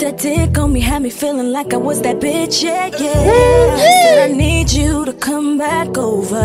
that 0.04 0.18
dick 0.18 0.58
on 0.58 0.74
me, 0.74 0.82
had 0.82 1.02
me 1.02 1.10
feeling 1.10 1.52
like 1.52 1.74
I 1.74 1.78
was 1.78 2.02
that 2.02 2.20
bitch, 2.20 2.62
yeah, 2.64 2.88
yeah. 2.88 3.76
Said 3.78 4.30
I 4.30 4.34
need 4.34 4.70
you 4.72 5.06
to 5.06 5.14
come 5.14 5.58
back 5.58 5.98
over. 5.98 6.38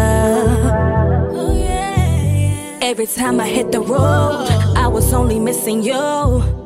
Oh, 1.33 2.79
every 2.81 3.07
time 3.07 3.41
I 3.41 3.49
hit 3.49 3.73
the 3.73 3.81
road, 3.81 4.47
I 4.77 4.87
was 4.87 5.13
only 5.13 5.41
missing 5.41 5.83
you. 5.83 5.95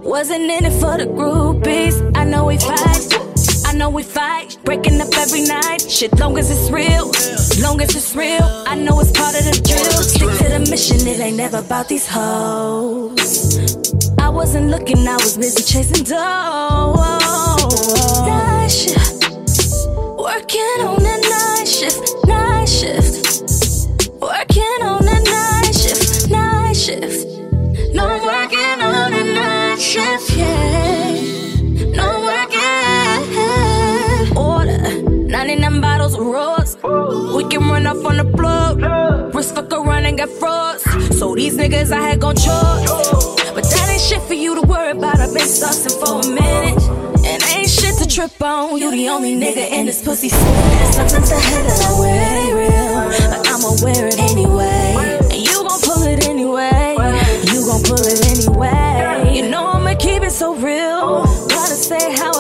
Wasn't 0.03 0.43
in 0.43 0.65
it 0.67 0.73
for 0.81 0.99
the 0.99 1.07
groupies. 1.07 1.97
I 2.17 2.25
know 2.25 2.45
we 2.47 2.59
fight. 2.59 3.09
I 3.67 3.73
know 3.75 3.89
we 3.89 4.03
fight, 4.03 4.59
breaking 4.65 5.01
up 5.01 5.09
every 5.17 5.43
night. 5.43 5.81
Shit, 5.89 6.19
long 6.19 6.37
as 6.37 6.51
it's 6.51 6.71
real, 6.71 7.07
long 7.63 7.81
as 7.81 7.97
it's 7.97 8.15
real. 8.15 8.45
I 8.67 8.75
know 8.75 9.01
it's 9.01 9.13
part 9.13 9.35
of 9.35 9.45
the 9.47 9.53
drill. 9.67 10.03
Stick 10.03 10.29
to 10.41 10.49
the 10.53 10.59
mission, 10.71 11.07
it 11.07 11.21
ain't 11.21 11.39
never 11.39 11.59
about 11.59 11.89
these 11.89 12.07
hoes. 12.07 14.12
I 14.23 14.29
wasn't 14.29 14.69
looking, 14.69 15.09
I 15.09 15.17
was 15.17 15.37
busy 15.37 15.65
chasing 15.65 16.05
dough. 16.05 16.95
Night 18.25 18.69
shift, 18.69 19.25
working 20.17 20.79
on 20.87 21.03
the 21.03 21.17
night 21.35 21.67
shift, 21.67 22.15
night 22.29 22.69
shift. 22.69 23.89
Working 24.21 24.83
on 24.85 25.05
the 25.05 25.19
night 25.27 25.75
shift, 25.75 26.31
night 26.31 26.77
shift. 26.77 27.27
No 27.93 28.07
working 28.25 28.81
on 28.81 29.11
the 29.11 29.25
night 29.35 29.81
shift, 29.81 30.31
yeah. 30.37 31.11
No 31.91 32.07
working. 32.29 32.77
Order 34.37 35.03
99 35.03 35.81
bottles 35.81 36.15
of 36.15 36.25
rose. 36.25 36.77
We 37.35 37.43
can 37.51 37.69
run 37.69 37.89
off 37.89 38.05
on 38.07 38.19
the 38.19 38.25
plug. 38.37 39.35
Risk 39.35 39.57
fuck 39.57 39.73
around 39.73 40.07
and 40.07 40.17
get 40.17 40.29
froze. 40.29 40.85
So 41.19 41.35
these 41.35 41.57
niggas 41.57 41.91
I 41.91 42.01
had 42.01 42.21
gon' 42.21 42.37
that 42.37 43.57
ain't 43.59 43.72
shit 44.03 44.23
for 44.23 44.35
you 44.35 44.55
to 44.61 44.63
worry 44.63 44.91
about. 44.91 45.21
I've 45.21 45.33
been 45.33 45.47
sussing 45.47 45.95
for 46.01 46.21
a 46.21 46.35
minute. 46.35 46.83
And 47.25 47.43
ain't 47.55 47.71
shit 47.71 47.97
to 47.99 48.07
trip 48.09 48.43
on. 48.43 48.77
You 48.79 48.91
the 48.91 49.09
only 49.09 49.35
nigga 49.37 49.71
in 49.71 49.87
this 49.87 50.03
pussy. 50.03 50.29
Something 50.29 51.23
to 51.23 51.35
head 51.35 51.65
that 51.67 51.81
I 51.87 52.01
wear 52.01 52.19
ain't 52.43 52.55
real. 52.59 53.31
But 53.31 53.47
I'ma 53.47 53.71
wear 53.83 54.09
it 54.09 54.19
anyway. 54.19 55.19
And 55.31 55.41
you 55.47 55.63
gon' 55.69 55.81
pull 55.81 56.03
it 56.03 56.27
anyway. 56.27 56.97
You 57.53 57.65
gon' 57.65 57.83
pull 57.83 58.03
it 58.03 58.21
anyway. 58.27 59.35
You 59.37 59.49
know 59.49 59.67
I'ma 59.69 59.95
keep 59.95 60.23
it 60.25 60.33
so 60.33 60.55
real. 60.57 61.23
Gotta 61.49 61.77
say 61.77 62.13
how 62.13 62.32